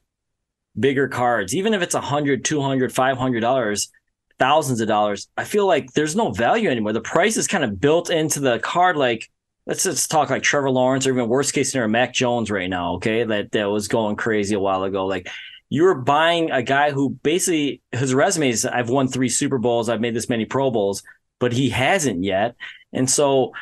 bigger 0.78 1.08
cards, 1.08 1.54
even 1.54 1.74
if 1.74 1.82
it's 1.82 1.94
a 1.94 2.00
hundred, 2.00 2.44
two 2.44 2.60
hundred, 2.60 2.92
five 2.92 3.18
hundred 3.18 3.40
dollars, 3.40 3.90
thousands 4.38 4.80
of 4.80 4.88
dollars, 4.88 5.28
I 5.36 5.44
feel 5.44 5.66
like 5.66 5.92
there's 5.92 6.16
no 6.16 6.30
value 6.30 6.70
anymore. 6.70 6.92
The 6.92 7.00
price 7.00 7.36
is 7.36 7.48
kind 7.48 7.64
of 7.64 7.80
built 7.80 8.10
into 8.10 8.40
the 8.40 8.58
card. 8.60 8.96
Like 8.96 9.28
let's 9.66 9.84
just 9.84 10.10
talk 10.10 10.30
like 10.30 10.42
Trevor 10.42 10.70
Lawrence 10.70 11.06
or 11.06 11.10
even 11.10 11.28
worst 11.28 11.52
case 11.52 11.72
scenario, 11.72 11.90
Mac 11.90 12.14
Jones 12.14 12.50
right 12.50 12.70
now. 12.70 12.94
Okay. 12.94 13.24
That 13.24 13.52
that 13.52 13.70
was 13.70 13.88
going 13.88 14.16
crazy 14.16 14.54
a 14.54 14.60
while 14.60 14.84
ago. 14.84 15.06
Like 15.06 15.28
you're 15.68 15.94
buying 15.94 16.50
a 16.50 16.62
guy 16.62 16.90
who 16.90 17.10
basically 17.10 17.82
his 17.92 18.14
resume 18.14 18.50
is 18.50 18.64
I've 18.64 18.90
won 18.90 19.08
three 19.08 19.28
Super 19.28 19.58
Bowls, 19.58 19.88
I've 19.88 20.00
made 20.00 20.14
this 20.14 20.28
many 20.28 20.44
Pro 20.44 20.70
Bowls, 20.70 21.02
but 21.38 21.52
he 21.52 21.70
hasn't 21.70 22.24
yet. 22.24 22.56
And 22.92 23.10
so 23.10 23.52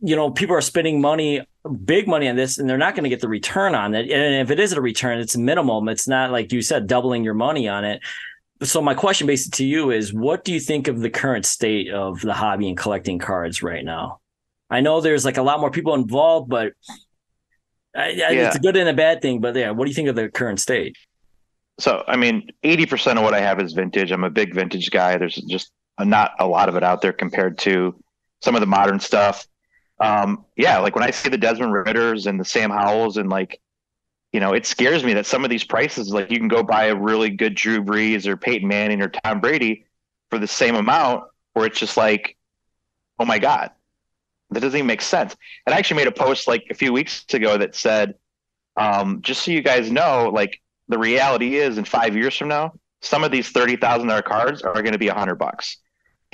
you 0.00 0.16
know, 0.16 0.30
people 0.30 0.54
are 0.54 0.60
spending 0.60 1.00
money, 1.00 1.40
big 1.84 2.06
money 2.06 2.28
on 2.28 2.36
this, 2.36 2.58
and 2.58 2.68
they're 2.68 2.78
not 2.78 2.94
going 2.94 3.04
to 3.04 3.10
get 3.10 3.20
the 3.20 3.28
return 3.28 3.74
on 3.74 3.94
it. 3.94 4.10
And 4.10 4.42
if 4.42 4.50
it 4.50 4.60
is 4.60 4.72
a 4.72 4.80
return, 4.80 5.18
it's 5.18 5.36
minimum. 5.36 5.88
It's 5.88 6.06
not 6.06 6.30
like 6.30 6.52
you 6.52 6.62
said, 6.62 6.86
doubling 6.86 7.24
your 7.24 7.34
money 7.34 7.68
on 7.68 7.84
it. 7.84 8.00
So 8.62 8.80
my 8.80 8.94
question 8.94 9.26
basically 9.26 9.56
to 9.58 9.66
you 9.66 9.90
is, 9.90 10.12
what 10.12 10.44
do 10.44 10.52
you 10.52 10.60
think 10.60 10.88
of 10.88 11.00
the 11.00 11.10
current 11.10 11.44
state 11.44 11.90
of 11.90 12.20
the 12.20 12.32
hobby 12.32 12.68
and 12.68 12.76
collecting 12.76 13.18
cards 13.18 13.62
right 13.62 13.84
now? 13.84 14.20
I 14.70 14.80
know 14.80 15.00
there's 15.00 15.24
like 15.24 15.36
a 15.36 15.42
lot 15.42 15.60
more 15.60 15.70
people 15.70 15.94
involved, 15.94 16.48
but 16.48 16.72
I, 17.94 18.10
yeah. 18.10 18.30
it's 18.30 18.56
a 18.56 18.60
good 18.60 18.76
and 18.76 18.88
a 18.88 18.94
bad 18.94 19.22
thing. 19.22 19.40
But 19.40 19.56
yeah, 19.56 19.70
what 19.70 19.84
do 19.84 19.90
you 19.90 19.94
think 19.94 20.08
of 20.08 20.16
the 20.16 20.28
current 20.28 20.60
state? 20.60 20.96
So, 21.78 22.04
I 22.06 22.16
mean, 22.16 22.50
80% 22.62 23.16
of 23.16 23.24
what 23.24 23.34
I 23.34 23.40
have 23.40 23.60
is 23.60 23.72
vintage. 23.72 24.12
I'm 24.12 24.24
a 24.24 24.30
big 24.30 24.54
vintage 24.54 24.90
guy. 24.90 25.16
There's 25.16 25.34
just 25.34 25.72
not 25.98 26.32
a 26.38 26.46
lot 26.46 26.68
of 26.68 26.76
it 26.76 26.84
out 26.84 27.02
there 27.02 27.12
compared 27.12 27.58
to 27.58 27.94
some 28.42 28.54
of 28.54 28.60
the 28.60 28.66
modern 28.66 29.00
stuff 29.00 29.46
um, 30.04 30.44
yeah, 30.56 30.78
like 30.78 30.94
when 30.94 31.04
I 31.04 31.10
see 31.10 31.30
the 31.30 31.38
Desmond 31.38 31.72
Ridders 31.72 32.26
and 32.26 32.38
the 32.38 32.44
Sam 32.44 32.70
Howells 32.70 33.16
and 33.16 33.30
like, 33.30 33.58
you 34.32 34.40
know, 34.40 34.52
it 34.52 34.66
scares 34.66 35.02
me 35.02 35.14
that 35.14 35.24
some 35.24 35.44
of 35.44 35.50
these 35.50 35.64
prices, 35.64 36.12
like 36.12 36.30
you 36.30 36.38
can 36.38 36.48
go 36.48 36.62
buy 36.62 36.86
a 36.86 36.94
really 36.94 37.30
good 37.30 37.54
Drew 37.54 37.82
Brees 37.82 38.26
or 38.26 38.36
Peyton 38.36 38.68
Manning 38.68 39.00
or 39.00 39.08
Tom 39.08 39.40
Brady 39.40 39.86
for 40.28 40.38
the 40.38 40.46
same 40.46 40.74
amount, 40.74 41.24
where 41.54 41.64
it's 41.64 41.78
just 41.78 41.96
like, 41.96 42.36
oh 43.18 43.24
my 43.24 43.38
God, 43.38 43.70
that 44.50 44.60
doesn't 44.60 44.76
even 44.76 44.86
make 44.86 45.00
sense. 45.00 45.34
And 45.64 45.74
I 45.74 45.78
actually 45.78 45.98
made 45.98 46.08
a 46.08 46.12
post 46.12 46.48
like 46.48 46.66
a 46.70 46.74
few 46.74 46.92
weeks 46.92 47.24
ago 47.32 47.56
that 47.56 47.74
said, 47.74 48.16
um, 48.76 49.22
just 49.22 49.44
so 49.44 49.52
you 49.52 49.62
guys 49.62 49.90
know, 49.90 50.30
like 50.34 50.60
the 50.88 50.98
reality 50.98 51.56
is 51.56 51.78
in 51.78 51.84
five 51.84 52.14
years 52.14 52.36
from 52.36 52.48
now, 52.48 52.74
some 53.00 53.24
of 53.24 53.30
these 53.30 53.48
thirty 53.48 53.76
thousand 53.76 54.08
dollar 54.08 54.22
cards 54.22 54.60
are 54.62 54.82
going 54.82 54.92
to 54.92 54.98
be 54.98 55.08
a 55.08 55.14
hundred 55.14 55.36
bucks. 55.36 55.78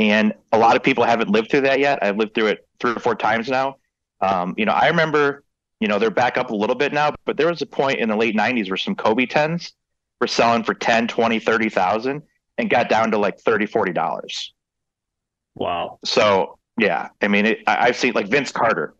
And 0.01 0.33
a 0.51 0.59
lot 0.59 0.77
of 0.77 0.83
people 0.83 1.05
haven't 1.05 1.29
lived 1.29 1.51
through 1.51 1.61
that 1.63 1.79
yet. 1.79 1.99
I've 2.03 2.17
lived 2.17 2.35
through 2.35 2.47
it 2.47 2.67
three 2.81 2.93
or 2.93 2.99
four 2.99 3.15
times 3.15 3.51
now. 3.51 3.77
Um, 4.23 4.55
you 4.57 4.65
know, 4.65 4.73
I 4.73 4.89
remember, 4.89 5.45
you 5.79 5.89
know, 5.89 5.99
they're 5.99 6.11
back 6.11 6.39
up 6.39 6.49
a 6.51 6.57
little 6.57 6.75
bit 6.75 6.95
now, 6.95 7.15
but 7.27 7.37
there 7.37 7.49
was 7.49 7.61
a 7.61 7.67
point 7.67 8.01
in 8.01 8.09
the 8.09 8.17
late 8.17 8.35
90s 8.35 8.71
where 8.71 8.79
some 8.79 8.95
Kobe 8.95 9.27
10s 9.27 9.73
were 10.19 10.27
selling 10.27 10.65
for 10.65 10.73
10, 10.73 11.07
20, 11.07 11.39
30,000 11.39 12.23
and 12.57 12.71
got 12.71 12.89
down 12.89 13.11
to 13.11 13.19
like 13.19 13.39
30, 13.41 13.67
40 13.67 13.93
dollars. 13.93 14.55
Wow. 15.55 15.99
So, 16.03 16.59
yeah, 16.79 17.09
I 17.21 17.29
mean, 17.29 17.45
it, 17.45 17.59
I, 17.67 17.87
have 17.87 17.97
seen 17.97 18.15
like 18.15 18.29
Vince 18.29 18.51
Carter, 18.51 18.95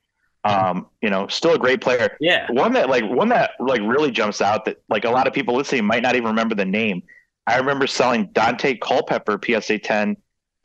um, 0.45 0.87
you 1.01 1.09
know, 1.09 1.29
still 1.29 1.55
a 1.55 1.59
great 1.59 1.81
player. 1.81 2.19
Yeah. 2.21 2.47
One 2.51 2.75
that 2.75 2.91
like 2.91 3.05
one 3.05 3.31
that 3.31 3.53
like 3.59 3.81
really 3.81 4.11
jumps 4.11 4.43
out 4.43 4.67
that 4.67 4.83
like 4.91 5.07
a 5.07 5.11
lot 5.11 5.27
of 5.27 5.33
people 5.33 5.55
listening 5.55 5.87
might 5.87 6.03
not 6.03 6.15
even 6.15 6.29
remember 6.29 6.55
the 6.55 6.67
name. 6.67 7.03
I 7.47 7.57
remember 7.57 7.87
selling 7.87 8.29
Daunte 8.29 8.81
Culpepper 8.81 9.41
PSA 9.43 9.79
10 9.79 10.17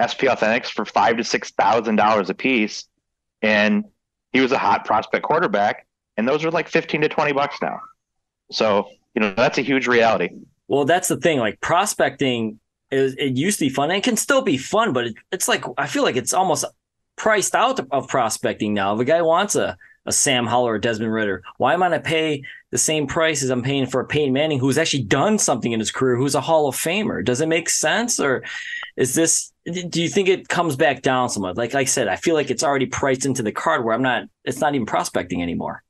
SP 0.02 0.28
Authentics 0.28 0.68
for 0.68 0.86
five 0.86 1.18
to 1.18 1.24
six 1.24 1.52
thousand 1.52 1.96
dollars 1.96 2.30
a 2.30 2.34
piece, 2.34 2.86
and 3.42 3.86
he 4.34 4.42
was 4.42 4.52
a 4.52 4.58
hot 4.58 4.86
prospect 4.86 5.24
quarterback, 5.24 5.88
and 6.18 6.28
those 6.28 6.44
are 6.44 6.52
like 6.52 6.68
fifteen 6.68 7.02
to 7.02 7.10
twenty 7.10 7.32
bucks 7.32 7.58
now. 7.62 7.80
So 8.52 8.90
you 9.14 9.22
know 9.22 9.34
that's 9.36 9.58
a 9.58 9.62
huge 9.62 9.88
reality. 9.88 10.30
Well, 10.68 10.86
that's 10.86 11.08
the 11.08 11.18
thing. 11.18 11.40
Like 11.40 11.62
prospecting, 11.62 12.60
is 12.92 13.16
it 13.18 13.38
used 13.38 13.60
to 13.60 13.66
be 13.66 13.70
fun 13.70 13.92
and 13.92 14.04
can 14.04 14.18
still 14.18 14.42
be 14.42 14.58
fun, 14.58 14.94
but 14.94 15.08
it, 15.08 15.16
it's 15.32 15.48
like 15.48 15.64
I 15.78 15.88
feel 15.88 16.04
like 16.04 16.16
it's 16.16 16.34
almost 16.34 16.66
priced 17.16 17.56
out 17.56 17.80
of 17.92 18.08
prospecting 18.08 18.74
now. 18.74 18.94
If 18.94 19.00
a 19.02 19.06
guy 19.06 19.22
wants 19.22 19.56
a 19.56 19.78
a 20.06 20.12
Sam 20.12 20.46
Howell 20.46 20.68
or 20.68 20.76
a 20.76 20.82
Desmond 20.82 21.12
Ridder, 21.12 21.42
why 21.58 21.74
am 21.74 21.82
I 21.82 21.90
going 21.90 22.00
to 22.00 22.08
pay 22.08 22.44
the 22.70 22.78
same 22.78 23.08
price 23.08 23.42
as 23.42 23.50
I'm 23.50 23.64
paying 23.64 23.88
for 23.88 24.02
a 24.02 24.06
Peyton 24.06 24.34
Manning 24.34 24.60
who's 24.60 24.78
actually 24.78 25.04
done 25.04 25.40
something 25.40 25.72
in 25.72 25.80
his 25.80 25.92
career, 25.92 26.16
who's 26.16 26.36
a 26.36 26.42
Hall 26.42 26.68
of 26.68 26.76
Famer? 26.76 27.26
Does 27.26 27.42
it 27.42 27.48
make 27.48 27.70
sense, 27.70 28.20
or 28.20 28.44
is 28.98 29.14
this? 29.14 29.52
Do 29.66 30.02
you 30.02 30.10
think 30.10 30.30
it 30.30 30.48
comes 30.48 30.76
back 30.76 31.02
down 31.02 31.30
somewhat? 31.30 31.58
Like, 31.58 31.74
like 31.74 31.82
I 31.82 31.86
said, 31.86 32.08
I 32.08 32.16
feel 32.16 32.36
like 32.36 32.50
it's 32.50 32.64
already 32.64 32.86
priced 32.86 33.26
into 33.26 33.44
the 33.44 33.52
card 33.52 33.84
where 33.84 33.94
I'm 33.94 34.02
not. 34.02 34.24
It's 34.44 34.60
not 34.60 34.76
even 34.76 34.86
prospecting 34.86 35.42
anymore. 35.42 35.84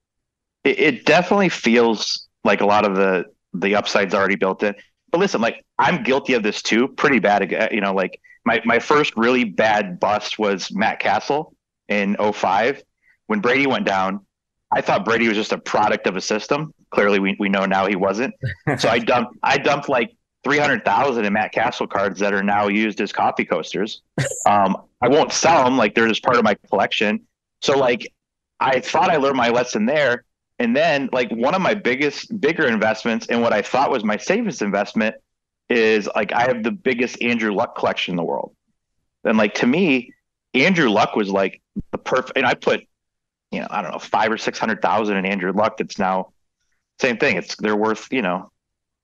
It, 0.63 0.79
it 0.79 1.05
definitely 1.05 1.49
feels 1.49 2.27
like 2.43 2.61
a 2.61 2.65
lot 2.65 2.85
of 2.85 2.95
the 2.95 3.25
the 3.53 3.75
upside's 3.75 4.13
already 4.13 4.35
built 4.35 4.63
in. 4.63 4.75
But 5.11 5.19
listen, 5.19 5.41
like 5.41 5.63
I'm 5.77 6.03
guilty 6.03 6.33
of 6.33 6.43
this 6.43 6.61
too, 6.61 6.87
pretty 6.87 7.19
bad. 7.19 7.53
Uh, 7.53 7.67
you 7.71 7.81
know, 7.81 7.93
like 7.93 8.19
my 8.45 8.61
my 8.65 8.79
first 8.79 9.15
really 9.15 9.43
bad 9.43 9.99
bust 9.99 10.39
was 10.39 10.71
Matt 10.73 10.99
Cassel 10.99 11.55
in 11.87 12.15
05 12.17 12.81
when 13.27 13.39
Brady 13.39 13.67
went 13.67 13.85
down. 13.85 14.25
I 14.71 14.81
thought 14.81 15.05
Brady 15.05 15.27
was 15.27 15.37
just 15.37 15.51
a 15.51 15.57
product 15.57 16.07
of 16.07 16.15
a 16.15 16.21
system. 16.21 16.73
Clearly, 16.89 17.19
we, 17.19 17.35
we 17.39 17.49
know 17.49 17.65
now 17.65 17.87
he 17.87 17.95
wasn't. 17.95 18.33
So 18.79 18.89
I 18.89 18.99
dumped 18.99 19.37
I 19.43 19.57
dumped 19.57 19.89
like 19.89 20.14
three 20.45 20.59
hundred 20.59 20.85
thousand 20.85 21.25
in 21.25 21.33
Matt 21.33 21.51
Cassel 21.51 21.87
cards 21.87 22.19
that 22.19 22.31
are 22.31 22.43
now 22.43 22.67
used 22.67 23.01
as 23.01 23.11
coffee 23.11 23.43
coasters. 23.43 24.01
Um, 24.45 24.77
I 25.01 25.09
won't 25.09 25.33
sell 25.33 25.65
them; 25.65 25.75
like 25.75 25.95
they're 25.95 26.07
just 26.07 26.23
part 26.23 26.37
of 26.37 26.43
my 26.43 26.55
collection. 26.69 27.21
So 27.61 27.77
like, 27.77 28.13
I 28.59 28.79
thought 28.79 29.09
I 29.09 29.17
learned 29.17 29.37
my 29.37 29.49
lesson 29.49 29.87
there, 29.87 30.23
and 30.59 30.75
then 30.75 31.09
like 31.11 31.31
one 31.31 31.55
of 31.55 31.61
my 31.61 31.73
biggest, 31.73 32.39
bigger 32.39 32.67
investments, 32.67 33.25
and 33.27 33.41
what 33.41 33.53
I 33.53 33.63
thought 33.63 33.89
was 33.89 34.03
my 34.03 34.17
safest 34.17 34.61
investment, 34.61 35.15
is 35.67 36.07
like 36.15 36.31
I 36.31 36.43
have 36.43 36.61
the 36.61 36.71
biggest 36.71 37.21
Andrew 37.23 37.51
Luck 37.51 37.75
collection 37.75 38.11
in 38.11 38.17
the 38.17 38.23
world, 38.23 38.55
and 39.23 39.39
like 39.39 39.55
to 39.55 39.67
me, 39.67 40.13
Andrew 40.53 40.89
Luck 40.91 41.15
was 41.15 41.29
like 41.29 41.59
the 41.91 41.97
perfect. 41.97 42.37
And 42.37 42.45
I 42.45 42.53
put, 42.53 42.81
you 43.49 43.61
know, 43.61 43.67
I 43.71 43.81
don't 43.81 43.91
know, 43.91 43.99
five 43.99 44.31
or 44.31 44.37
six 44.37 44.59
hundred 44.59 44.83
thousand 44.83 45.17
in 45.17 45.25
Andrew 45.25 45.51
Luck. 45.51 45.77
That's 45.77 45.97
now 45.97 46.33
same 46.99 47.17
thing. 47.17 47.35
It's 47.35 47.55
they're 47.55 47.75
worth, 47.75 48.07
you 48.11 48.21
know, 48.21 48.51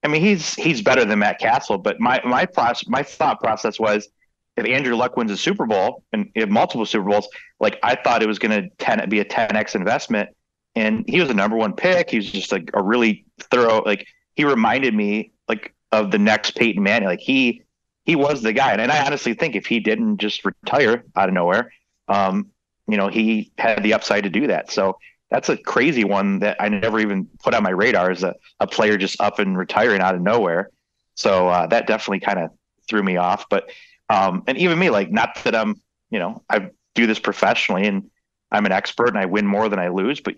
I 0.02 0.08
mean, 0.08 0.22
he's 0.22 0.54
he's 0.54 0.82
better 0.82 1.04
than 1.04 1.20
Matt 1.20 1.38
Cassel, 1.38 1.78
but 1.78 2.00
my 2.00 2.20
my 2.24 2.46
process, 2.46 2.88
my 2.88 3.02
thought 3.02 3.40
process 3.40 3.78
was 3.78 4.08
if 4.56 4.66
Andrew 4.66 4.96
Luck 4.96 5.16
wins 5.16 5.30
a 5.30 5.36
Super 5.36 5.66
Bowl 5.66 6.02
and 6.12 6.30
have 6.36 6.50
multiple 6.50 6.84
Super 6.84 7.08
Bowls, 7.08 7.28
like 7.60 7.78
I 7.82 7.94
thought 7.94 8.22
it 8.22 8.26
was 8.26 8.38
going 8.38 8.70
to 8.78 9.06
be 9.06 9.20
a 9.20 9.24
10x 9.24 9.74
investment, 9.74 10.30
and 10.74 11.04
he 11.08 11.20
was 11.20 11.30
a 11.30 11.34
number 11.34 11.56
one 11.56 11.74
pick. 11.74 12.10
He 12.10 12.16
was 12.16 12.30
just 12.30 12.52
like 12.52 12.70
a 12.74 12.82
really 12.82 13.24
thorough, 13.50 13.82
like 13.82 14.06
he 14.34 14.44
reminded 14.44 14.94
me 14.94 15.32
like 15.48 15.74
of 15.90 16.10
the 16.10 16.18
next 16.18 16.56
Peyton 16.56 16.82
Manning. 16.82 17.08
Like 17.08 17.20
he 17.20 17.62
he 18.04 18.16
was 18.16 18.42
the 18.42 18.52
guy, 18.52 18.72
and, 18.72 18.80
and 18.80 18.90
I 18.90 19.06
honestly 19.06 19.34
think 19.34 19.54
if 19.54 19.66
he 19.66 19.80
didn't 19.80 20.18
just 20.18 20.44
retire 20.44 21.04
out 21.14 21.28
of 21.28 21.34
nowhere, 21.34 21.72
um, 22.08 22.50
you 22.88 22.96
know, 22.96 23.08
he 23.08 23.52
had 23.58 23.82
the 23.82 23.94
upside 23.94 24.24
to 24.24 24.30
do 24.30 24.48
that. 24.48 24.70
So 24.70 24.98
that's 25.32 25.48
a 25.48 25.56
crazy 25.56 26.04
one 26.04 26.40
that 26.40 26.58
I 26.60 26.68
never 26.68 27.00
even 27.00 27.26
put 27.42 27.54
on 27.54 27.62
my 27.62 27.70
radar 27.70 28.10
as 28.10 28.22
a, 28.22 28.34
a 28.60 28.66
player 28.66 28.98
just 28.98 29.18
up 29.18 29.38
and 29.38 29.56
retiring 29.56 30.02
out 30.02 30.14
of 30.14 30.20
nowhere. 30.20 30.68
So 31.14 31.48
uh, 31.48 31.66
that 31.68 31.86
definitely 31.86 32.20
kind 32.20 32.38
of 32.38 32.50
threw 32.86 33.02
me 33.02 33.16
off. 33.16 33.46
But 33.48 33.70
um, 34.10 34.44
and 34.46 34.58
even 34.58 34.78
me, 34.78 34.90
like 34.90 35.10
not 35.10 35.42
that 35.44 35.56
I'm, 35.56 35.80
you 36.10 36.18
know, 36.18 36.42
I 36.50 36.68
do 36.94 37.06
this 37.06 37.18
professionally 37.18 37.86
and 37.86 38.10
I'm 38.50 38.66
an 38.66 38.72
expert 38.72 39.08
and 39.08 39.18
I 39.18 39.24
win 39.24 39.46
more 39.46 39.70
than 39.70 39.78
I 39.78 39.88
lose, 39.88 40.20
but 40.20 40.34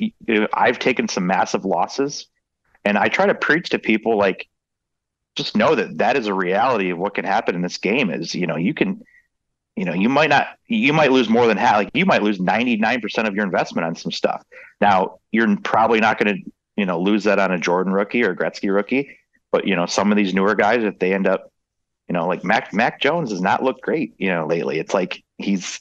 I've 0.53 0.79
taken 0.79 1.09
some 1.09 1.27
massive 1.27 1.65
losses, 1.65 2.29
and 2.85 2.97
I 2.97 3.09
try 3.09 3.27
to 3.27 3.35
preach 3.35 3.71
to 3.71 3.81
people 3.81 4.17
like, 4.17 4.49
just 5.35 5.57
know 5.57 5.75
that 5.75 5.99
that 5.99 6.17
is 6.17 6.29
a 6.29 6.35
reality 6.35 6.91
of 6.91 6.99
what 6.99 7.15
can 7.15 7.25
happen 7.25 7.57
in 7.57 7.63
this 7.63 7.79
game. 7.79 8.11
Is 8.11 8.33
you 8.33 8.47
know 8.47 8.57
you 8.57 8.73
can 8.73 9.03
you 9.77 9.85
know, 9.85 9.93
you 9.93 10.09
might 10.09 10.31
not, 10.31 10.47
you 10.67 10.93
might 10.93 11.11
lose 11.11 11.29
more 11.29 11.47
than 11.47 11.57
half. 11.57 11.77
Like 11.77 11.91
you 11.95 12.07
might 12.07 12.23
lose 12.23 12.39
99% 12.39 13.27
of 13.27 13.35
your 13.35 13.45
investment 13.45 13.87
on 13.87 13.97
some 13.97 14.13
stuff. 14.13 14.43
Now, 14.81 15.19
you're 15.33 15.57
probably 15.59 16.01
not 16.01 16.19
going 16.19 16.37
to, 16.37 16.51
you 16.77 16.87
know, 16.87 17.01
lose 17.01 17.25
that 17.25 17.39
on 17.39 17.51
a 17.51 17.59
Jordan 17.59 17.93
rookie 17.93 18.25
or 18.25 18.35
Gretzky 18.35 18.73
rookie. 18.73 19.17
But, 19.51 19.67
you 19.67 19.77
know, 19.77 19.87
some 19.87 20.11
of 20.11 20.17
these 20.17 20.35
newer 20.35 20.55
guys, 20.55 20.85
if 20.85 20.99
they 20.99 21.13
end 21.13 21.27
up, 21.27 21.51
you 22.09 22.13
know, 22.13 22.27
like 22.27 22.45
Mac, 22.45 22.73
Mac 22.73 23.01
Jones 23.01 23.31
does 23.31 23.41
not 23.41 23.63
look 23.63 23.81
great, 23.81 24.15
you 24.19 24.29
know, 24.29 24.47
lately. 24.47 24.79
It's 24.79 24.95
like, 24.95 25.23
he's 25.39 25.81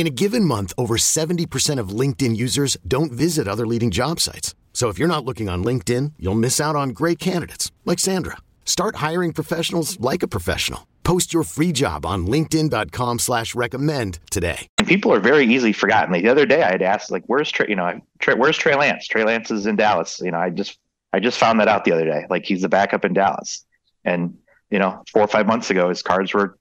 In 0.00 0.06
a 0.06 0.18
given 0.24 0.46
month, 0.46 0.72
over 0.78 0.96
70% 0.96 1.78
of 1.78 1.90
LinkedIn 1.90 2.34
users 2.34 2.78
don't 2.88 3.12
visit 3.12 3.46
other 3.46 3.66
leading 3.66 3.90
job 3.90 4.18
sites. 4.18 4.54
So 4.72 4.88
if 4.88 4.98
you're 4.98 5.14
not 5.14 5.26
looking 5.26 5.50
on 5.50 5.62
LinkedIn, 5.62 6.14
you'll 6.18 6.44
miss 6.46 6.58
out 6.58 6.74
on 6.74 6.96
great 7.00 7.18
candidates 7.18 7.70
like 7.84 7.98
Sandra. 7.98 8.38
Start 8.64 8.96
hiring 8.96 9.34
professionals 9.34 10.00
like 10.00 10.22
a 10.22 10.26
professional. 10.26 10.86
Post 11.04 11.34
your 11.34 11.42
free 11.42 11.70
job 11.70 12.06
on 12.06 12.26
LinkedIn.com 12.26 13.18
slash 13.18 13.54
recommend 13.54 14.20
today. 14.30 14.68
And 14.78 14.88
people 14.88 15.12
are 15.12 15.20
very 15.20 15.44
easily 15.44 15.74
forgotten. 15.74 16.14
Like 16.14 16.22
the 16.22 16.30
other 16.30 16.46
day 16.46 16.62
I 16.62 16.70
had 16.70 16.80
asked, 16.80 17.10
like, 17.10 17.24
where's 17.26 17.50
Trey, 17.50 17.66
you 17.68 17.76
know, 17.76 18.00
Trey, 18.20 18.32
where's 18.32 18.56
Trey 18.56 18.76
Lance? 18.76 19.06
Trey 19.06 19.24
Lance 19.24 19.50
is 19.50 19.66
in 19.66 19.76
Dallas. 19.76 20.18
You 20.18 20.30
know, 20.30 20.38
I 20.38 20.48
just 20.48 20.78
I 21.12 21.20
just 21.20 21.36
found 21.36 21.60
that 21.60 21.68
out 21.68 21.84
the 21.84 21.92
other 21.92 22.06
day. 22.06 22.24
Like 22.30 22.46
he's 22.46 22.62
the 22.62 22.70
backup 22.70 23.04
in 23.04 23.12
Dallas. 23.12 23.66
And, 24.06 24.38
you 24.70 24.78
know, 24.78 25.04
four 25.12 25.20
or 25.20 25.28
five 25.28 25.46
months 25.46 25.68
ago 25.68 25.90
his 25.90 26.00
cards 26.00 26.32
were 26.32 26.56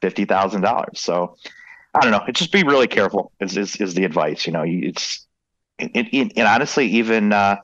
fifty 0.00 0.24
thousand 0.24 0.62
dollars. 0.62 1.00
So 1.00 1.36
I 1.94 2.00
don't 2.00 2.10
know. 2.10 2.22
It 2.28 2.34
just 2.34 2.52
be 2.52 2.62
really 2.62 2.86
careful. 2.86 3.32
Is 3.40 3.56
is, 3.56 3.76
is 3.76 3.94
the 3.94 4.04
advice? 4.04 4.46
You 4.46 4.52
know, 4.52 4.64
it's 4.66 5.26
it, 5.78 5.90
it, 5.94 6.32
and 6.36 6.46
honestly, 6.48 6.86
even 6.86 7.32
uh, 7.32 7.56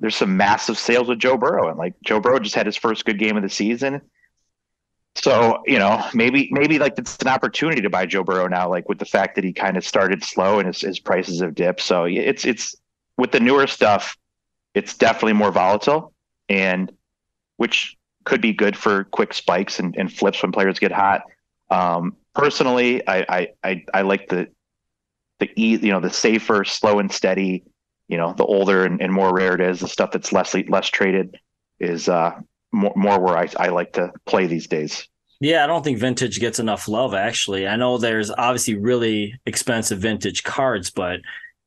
there's 0.00 0.16
some 0.16 0.36
massive 0.36 0.78
sales 0.78 1.08
with 1.08 1.18
Joe 1.18 1.36
Burrow, 1.36 1.68
and 1.68 1.78
like 1.78 1.94
Joe 2.04 2.20
Burrow 2.20 2.38
just 2.38 2.54
had 2.54 2.66
his 2.66 2.76
first 2.76 3.04
good 3.04 3.18
game 3.18 3.36
of 3.36 3.42
the 3.42 3.48
season. 3.48 4.02
So 5.14 5.62
you 5.66 5.78
know, 5.78 6.04
maybe 6.14 6.48
maybe 6.52 6.78
like 6.78 6.94
it's 6.98 7.16
an 7.18 7.28
opportunity 7.28 7.80
to 7.80 7.90
buy 7.90 8.06
Joe 8.06 8.22
Burrow 8.22 8.46
now, 8.46 8.68
like 8.68 8.88
with 8.88 8.98
the 8.98 9.04
fact 9.04 9.34
that 9.36 9.44
he 9.44 9.52
kind 9.52 9.76
of 9.76 9.84
started 9.84 10.22
slow 10.22 10.58
and 10.58 10.66
his, 10.66 10.80
his 10.82 10.98
prices 10.98 11.40
have 11.40 11.54
dipped. 11.54 11.80
So 11.80 12.04
it's 12.04 12.44
it's 12.44 12.76
with 13.16 13.32
the 13.32 13.40
newer 13.40 13.66
stuff, 13.66 14.16
it's 14.74 14.96
definitely 14.96 15.32
more 15.32 15.50
volatile, 15.50 16.12
and 16.48 16.92
which 17.56 17.96
could 18.24 18.40
be 18.40 18.52
good 18.52 18.76
for 18.76 19.04
quick 19.04 19.32
spikes 19.34 19.80
and, 19.80 19.96
and 19.96 20.12
flips 20.12 20.42
when 20.42 20.52
players 20.52 20.78
get 20.78 20.92
hot. 20.92 21.22
Um, 21.70 22.14
personally, 22.38 23.06
I, 23.06 23.48
I, 23.62 23.84
I, 23.92 24.02
like 24.02 24.28
the 24.28 24.48
the 25.40 25.50
e 25.56 25.76
you 25.76 25.90
know 25.90 26.00
the 26.00 26.10
safer, 26.10 26.64
slow 26.64 26.98
and 27.00 27.12
steady. 27.12 27.64
You 28.06 28.16
know, 28.16 28.32
the 28.32 28.44
older 28.44 28.86
and, 28.86 29.02
and 29.02 29.12
more 29.12 29.34
rare 29.34 29.54
it 29.54 29.60
is, 29.60 29.80
the 29.80 29.88
stuff 29.88 30.12
that's 30.12 30.32
less 30.32 30.54
less 30.54 30.88
traded 30.88 31.36
is 31.78 32.08
uh, 32.08 32.32
more 32.72 32.92
more 32.96 33.20
where 33.20 33.36
I, 33.36 33.48
I 33.58 33.68
like 33.68 33.92
to 33.94 34.12
play 34.24 34.46
these 34.46 34.66
days. 34.66 35.06
Yeah, 35.40 35.62
I 35.62 35.66
don't 35.66 35.84
think 35.84 35.98
vintage 35.98 36.40
gets 36.40 36.58
enough 36.58 36.88
love. 36.88 37.14
Actually, 37.14 37.68
I 37.68 37.76
know 37.76 37.98
there's 37.98 38.30
obviously 38.30 38.76
really 38.76 39.34
expensive 39.46 39.98
vintage 39.98 40.42
cards, 40.42 40.90
but 40.90 41.20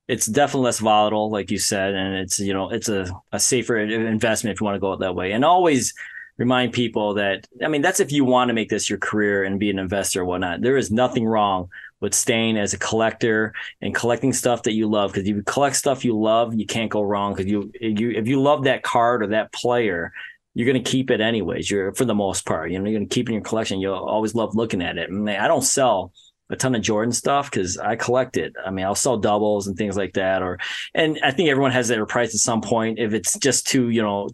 it's 0.08 0.26
definitely 0.26 0.66
less 0.66 0.80
volatile, 0.80 1.32
like 1.32 1.52
you 1.52 1.60
said, 1.60 1.94
and 1.94 2.16
it's 2.16 2.40
you 2.40 2.54
know 2.54 2.72
it's 2.72 2.90
a, 2.90 3.08
a 3.32 3.40
safer 3.40 3.78
investment 3.78 4.56
if 4.56 4.62
you 4.62 4.66
want 4.66 4.76
to 4.76 4.80
go 4.80 4.96
that 4.96 5.16
way. 5.16 5.32
And 5.32 5.46
always 5.46 5.94
remind 6.38 6.74
people 6.74 7.16
that 7.16 7.48
I 7.64 7.68
mean 7.68 7.82
that's 7.82 8.00
if 8.00 8.12
you 8.12 8.26
want 8.26 8.50
to 8.50 8.54
make 8.54 8.70
this 8.70 8.90
your 8.90 9.00
career 9.00 9.44
and 9.44 9.60
be 9.60 9.70
an 9.70 9.80
investor 9.80 10.22
or 10.22 10.26
whatnot. 10.26 10.62
There 10.62 10.78
is 10.78 10.92
nothing 10.92 11.26
wrong 11.26 11.70
with 12.00 12.16
staying 12.16 12.58
as 12.58 12.74
a 12.74 12.80
collector 12.80 13.54
and 13.82 13.94
collecting 13.94 14.34
stuff 14.34 14.64
that 14.64 14.74
you 14.74 14.90
love 14.90 15.12
because 15.12 15.28
if 15.28 15.36
you 15.36 15.44
collect 15.44 15.76
stuff 15.76 16.04
you 16.04 16.20
love, 16.20 16.54
you 16.54 16.66
can't 16.66 16.90
go 16.90 17.02
wrong 17.02 17.34
because 17.34 17.50
you 17.50 17.72
you 17.80 18.12
if 18.12 18.28
you 18.28 18.42
love 18.42 18.64
that 18.64 18.84
card 18.84 19.24
or 19.24 19.28
that 19.28 19.54
player, 19.54 20.12
you're 20.54 20.72
going 20.72 20.84
to 20.84 20.92
keep 20.92 21.12
it 21.12 21.22
anyways. 21.22 21.70
You're 21.70 21.94
for 21.94 22.06
the 22.06 22.16
most 22.16 22.46
part, 22.46 22.72
you 22.72 22.80
know, 22.80 22.90
you're 22.90 23.00
going 23.00 23.10
to 23.10 23.14
keep 23.14 23.30
in 23.30 23.34
your 23.34 23.44
collection. 23.44 23.80
You'll 23.80 23.96
always 23.96 24.36
love 24.36 24.56
looking 24.56 24.82
at 24.82 24.98
it. 24.98 25.10
I, 25.10 25.14
mean, 25.14 25.36
I 25.36 25.48
don't 25.48 25.64
sell 25.64 26.12
a 26.50 26.56
ton 26.56 26.76
of 26.76 26.82
Jordan 26.82 27.14
stuff 27.14 27.50
because 27.50 27.78
I 27.78 27.96
collect 27.96 28.36
it. 28.36 28.54
I 28.64 28.72
mean, 28.72 28.86
I'll 28.86 28.94
sell 28.94 29.18
doubles 29.18 29.68
and 29.68 29.78
things 29.78 29.96
like 29.96 30.14
that. 30.14 30.42
Or, 30.42 30.60
and 30.94 31.18
I 31.24 31.32
think 31.32 31.50
everyone 31.50 31.72
has 31.72 31.88
their 31.88 32.06
price 32.06 32.34
at 32.34 32.42
some 32.42 32.62
point. 32.62 33.00
If 33.00 33.14
it's 33.14 33.38
just 33.40 33.68
too, 33.68 33.90
you 33.90 34.02
know, 34.02 34.30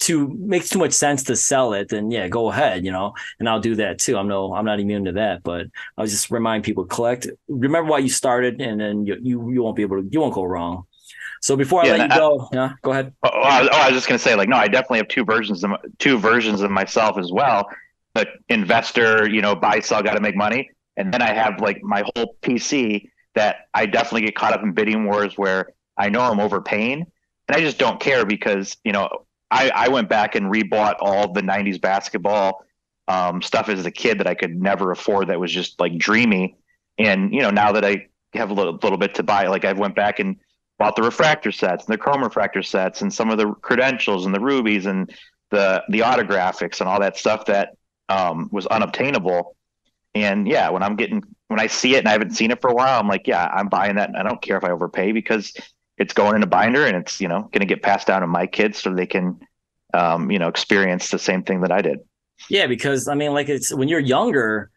too 0.00 0.28
makes 0.28 0.70
too 0.70 0.78
much 0.78 0.92
sense 0.92 1.22
to 1.24 1.36
sell 1.36 1.74
it, 1.74 1.90
then 1.90 2.10
yeah, 2.10 2.26
go 2.26 2.50
ahead, 2.50 2.84
you 2.84 2.90
know, 2.90 3.12
and 3.38 3.48
I'll 3.48 3.60
do 3.60 3.76
that 3.76 3.98
too. 3.98 4.16
I'm 4.16 4.26
no, 4.26 4.54
I'm 4.54 4.64
not 4.64 4.80
immune 4.80 5.04
to 5.04 5.12
that, 5.12 5.42
but 5.42 5.66
I'll 5.96 6.06
just 6.06 6.30
remind 6.30 6.64
people 6.64 6.86
collect. 6.86 7.28
Remember 7.48 7.88
why 7.88 7.98
you 7.98 8.08
started, 8.08 8.60
and 8.60 8.80
then 8.80 9.06
you 9.06 9.16
you, 9.22 9.52
you 9.52 9.62
won't 9.62 9.76
be 9.76 9.82
able 9.82 10.02
to, 10.02 10.08
you 10.10 10.20
won't 10.20 10.34
go 10.34 10.42
wrong. 10.42 10.84
So 11.42 11.54
before 11.54 11.82
I 11.82 11.86
yeah, 11.86 11.92
let 11.92 12.00
you 12.00 12.14
I, 12.14 12.18
go, 12.18 12.48
yeah, 12.52 12.72
go 12.82 12.92
ahead. 12.92 13.12
Oh, 13.22 13.30
oh, 13.32 13.40
I 13.40 13.60
was, 13.60 13.70
oh, 13.72 13.76
I 13.76 13.86
was 13.88 13.94
just 13.94 14.08
gonna 14.08 14.18
say, 14.18 14.34
like, 14.34 14.48
no, 14.48 14.56
I 14.56 14.68
definitely 14.68 14.98
have 14.98 15.08
two 15.08 15.24
versions 15.24 15.62
of 15.62 15.70
two 15.98 16.18
versions 16.18 16.62
of 16.62 16.70
myself 16.70 17.18
as 17.18 17.30
well. 17.30 17.68
But 18.14 18.28
investor, 18.48 19.28
you 19.28 19.42
know, 19.42 19.54
buy, 19.54 19.80
sell, 19.80 20.02
got 20.02 20.14
to 20.14 20.20
make 20.20 20.34
money, 20.34 20.70
and 20.96 21.12
then 21.12 21.22
I 21.22 21.32
have 21.34 21.60
like 21.60 21.82
my 21.82 22.02
whole 22.14 22.36
PC 22.42 23.08
that 23.34 23.68
I 23.74 23.86
definitely 23.86 24.22
get 24.22 24.34
caught 24.34 24.54
up 24.54 24.62
in 24.62 24.72
bidding 24.72 25.04
wars 25.04 25.36
where 25.36 25.68
I 25.96 26.08
know 26.08 26.22
I'm 26.22 26.40
overpaying, 26.40 27.04
and 27.48 27.56
I 27.56 27.60
just 27.60 27.78
don't 27.78 28.00
care 28.00 28.24
because 28.24 28.76
you 28.82 28.92
know 28.92 29.26
I, 29.50 29.70
I 29.74 29.88
went 29.88 30.08
back 30.08 30.34
and 30.34 30.46
rebought 30.46 30.96
all 31.00 31.32
the 31.32 31.42
90s 31.42 31.80
basketball 31.80 32.64
um, 33.08 33.42
stuff 33.42 33.68
as 33.68 33.84
a 33.84 33.90
kid 33.90 34.18
that 34.20 34.26
I 34.26 34.34
could 34.34 34.60
never 34.60 34.92
afford 34.92 35.28
that 35.28 35.40
was 35.40 35.52
just 35.52 35.80
like 35.80 35.98
dreamy. 35.98 36.56
And, 36.98 37.34
you 37.34 37.40
know, 37.40 37.50
now 37.50 37.72
that 37.72 37.84
I 37.84 38.06
have 38.34 38.50
a 38.50 38.54
little, 38.54 38.74
little 38.74 38.98
bit 38.98 39.14
to 39.16 39.22
buy, 39.22 39.46
like 39.48 39.64
I 39.64 39.72
went 39.72 39.96
back 39.96 40.20
and 40.20 40.36
bought 40.78 40.94
the 40.94 41.02
refractor 41.02 41.50
sets 41.50 41.84
and 41.86 41.92
the 41.92 41.98
chrome 41.98 42.22
refractor 42.22 42.62
sets 42.62 43.02
and 43.02 43.12
some 43.12 43.30
of 43.30 43.38
the 43.38 43.52
credentials 43.54 44.24
and 44.26 44.34
the 44.34 44.40
rubies 44.40 44.86
and 44.86 45.12
the, 45.50 45.82
the 45.88 46.00
autographics 46.00 46.80
and 46.80 46.88
all 46.88 47.00
that 47.00 47.16
stuff 47.16 47.46
that 47.46 47.76
um, 48.08 48.48
was 48.52 48.66
unobtainable. 48.68 49.56
And 50.14 50.46
yeah, 50.46 50.70
when 50.70 50.82
I'm 50.82 50.94
getting, 50.94 51.22
when 51.48 51.58
I 51.58 51.66
see 51.66 51.96
it 51.96 51.98
and 51.98 52.08
I 52.08 52.12
haven't 52.12 52.36
seen 52.36 52.52
it 52.52 52.60
for 52.60 52.70
a 52.70 52.74
while, 52.74 53.00
I'm 53.00 53.08
like, 53.08 53.26
yeah, 53.26 53.44
I'm 53.52 53.68
buying 53.68 53.96
that. 53.96 54.08
And 54.08 54.16
I 54.16 54.22
don't 54.22 54.40
care 54.40 54.56
if 54.56 54.64
I 54.64 54.70
overpay 54.70 55.12
because 55.12 55.52
it's 56.00 56.14
going 56.14 56.34
in 56.34 56.42
a 56.42 56.46
binder 56.46 56.86
and 56.86 56.96
it's 56.96 57.20
you 57.20 57.28
know 57.28 57.42
going 57.52 57.60
to 57.60 57.66
get 57.66 57.82
passed 57.82 58.08
down 58.08 58.22
to 58.22 58.26
my 58.26 58.46
kids 58.46 58.78
so 58.78 58.92
they 58.92 59.06
can 59.06 59.38
um, 59.94 60.30
you 60.30 60.38
know 60.38 60.48
experience 60.48 61.10
the 61.10 61.18
same 61.18 61.44
thing 61.44 61.60
that 61.60 61.70
I 61.70 61.82
did. 61.82 62.00
Yeah, 62.48 62.66
because 62.66 63.06
I 63.06 63.14
mean, 63.14 63.34
like 63.34 63.48
it's 63.48 63.72
when 63.72 63.88
you're 63.88 64.00
younger, 64.00 64.70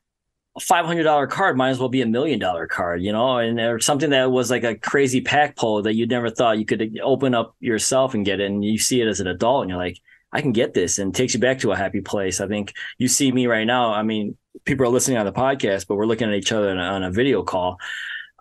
a 0.58 0.60
five 0.60 0.86
hundred 0.86 1.04
dollar 1.04 1.26
card 1.26 1.56
might 1.58 1.70
as 1.70 1.80
well 1.80 1.90
be 1.90 2.02
a 2.02 2.06
million 2.06 2.40
dollar 2.40 2.68
card, 2.68 3.02
you 3.02 3.14
know, 3.14 3.38
and 3.38 3.60
or 3.60 3.80
something 3.80 4.10
that 4.10 4.32
was 4.32 4.52
like 4.52 4.66
a 4.66 4.76
crazy 4.76 5.22
pack 5.22 5.56
pull 5.56 5.82
that 5.84 5.96
you 5.96 6.06
never 6.06 6.30
thought 6.30 6.60
you 6.60 6.66
could 6.66 7.00
open 7.02 7.34
up 7.34 7.56
yourself 7.62 8.14
and 8.14 8.26
get 8.26 8.42
it, 8.42 8.52
and 8.52 8.64
you 8.64 8.78
see 8.78 9.02
it 9.02 9.08
as 9.08 9.22
an 9.22 9.28
adult, 9.28 9.64
and 9.64 9.70
you're 9.70 9.80
like, 9.80 9.98
I 10.34 10.42
can 10.42 10.52
get 10.52 10.74
this, 10.74 11.00
and 11.00 11.16
takes 11.16 11.34
you 11.34 11.40
back 11.40 11.60
to 11.60 11.72
a 11.72 11.78
happy 11.78 12.02
place. 12.02 12.42
I 12.42 12.48
think 12.48 12.74
you 12.98 13.08
see 13.08 13.32
me 13.32 13.48
right 13.48 13.66
now. 13.66 13.94
I 13.94 14.04
mean, 14.04 14.38
people 14.66 14.86
are 14.86 14.90
listening 14.90 15.18
on 15.18 15.26
the 15.26 15.32
podcast, 15.32 15.88
but 15.88 15.96
we're 15.96 16.06
looking 16.06 16.28
at 16.28 16.36
each 16.36 16.52
other 16.52 16.70
on 16.70 16.80
a, 16.80 16.84
on 16.84 17.04
a 17.04 17.12
video 17.12 17.44
call. 17.44 17.78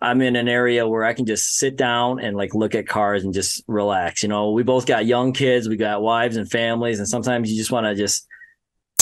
I'm 0.02 0.20
in 0.20 0.36
an 0.36 0.48
area 0.48 0.86
where 0.86 1.04
I 1.04 1.14
can 1.14 1.26
just 1.26 1.56
sit 1.56 1.76
down 1.76 2.20
and 2.20 2.36
like 2.36 2.54
look 2.54 2.74
at 2.74 2.88
cars 2.88 3.24
and 3.24 3.32
just 3.32 3.62
relax. 3.66 4.22
You 4.22 4.28
know, 4.28 4.50
we 4.50 4.62
both 4.62 4.86
got 4.86 5.06
young 5.06 5.32
kids, 5.32 5.68
we 5.68 5.76
got 5.76 6.02
wives 6.02 6.36
and 6.36 6.50
families, 6.50 6.98
and 6.98 7.08
sometimes 7.08 7.50
you 7.50 7.56
just 7.56 7.70
want 7.70 7.86
to 7.86 7.94
just 7.94 8.26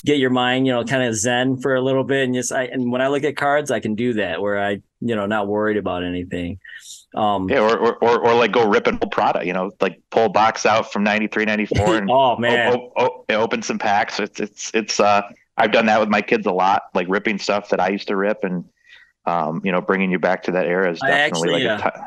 get 0.05 0.19
your 0.19 0.31
mind, 0.31 0.67
you 0.67 0.73
know, 0.73 0.85
kind 0.85 1.03
of 1.03 1.15
zen 1.15 1.61
for 1.61 1.75
a 1.75 1.81
little 1.81 2.05
bit. 2.05 2.25
And 2.25 2.35
just 2.35 2.53
I 2.53 2.65
and 2.65 2.93
when 2.93 3.01
I 3.01 3.09
look 3.09 3.25
at 3.25 3.37
cards, 3.37 3.71
I 3.71 3.81
can 3.81 3.95
do 3.95 4.15
that 4.15 4.41
where 4.41 4.63
I 4.63 4.83
you 5.01 5.17
know, 5.17 5.27
not 5.27 5.49
worried 5.49 5.77
about 5.77 6.05
anything. 6.05 6.59
Um, 7.15 7.49
yeah, 7.49 7.61
or, 7.61 7.77
or, 7.77 8.05
or, 8.05 8.21
or 8.21 8.35
like 8.35 8.53
go 8.53 8.69
rip 8.69 8.87
an 8.87 8.99
old 9.03 9.11
Prada, 9.11 9.45
you 9.45 9.53
know, 9.53 9.73
like 9.81 10.01
pull 10.11 10.27
a 10.27 10.29
box 10.29 10.65
out 10.67 10.93
from 10.93 11.03
93, 11.03 11.45
94 11.45 11.97
and 11.97 12.11
oh 12.11 12.37
man, 12.37 12.75
o- 12.75 12.93
o- 12.97 13.25
o- 13.29 13.35
open 13.35 13.63
some 13.63 13.79
packs. 13.79 14.21
It's, 14.21 14.39
it's, 14.39 14.71
it's, 14.75 15.01
uh, 15.01 15.23
I've 15.57 15.73
done 15.73 15.87
that 15.87 16.01
with 16.01 16.09
my 16.09 16.23
kids 16.23 16.47
a 16.47 16.53
lot, 16.53 16.83
like 16.95 17.07
ripping 17.09 17.39
stuff 17.39 17.71
that 17.71 17.81
I 17.81 17.89
used 17.89 18.09
to 18.09 18.17
rip 18.17 18.45
and, 18.45 18.65
um, 19.27 19.61
you 19.65 19.73
know, 19.73 19.81
bringing 19.81 20.11
you 20.11 20.19
back 20.19 20.45
to 20.45 20.53
that 20.53 20.67
era 20.67 20.93
is 20.93 21.01
definitely 21.01 21.21
actually, 21.21 21.65
like 21.65 21.87
uh, 21.87 21.91
t- 21.91 22.01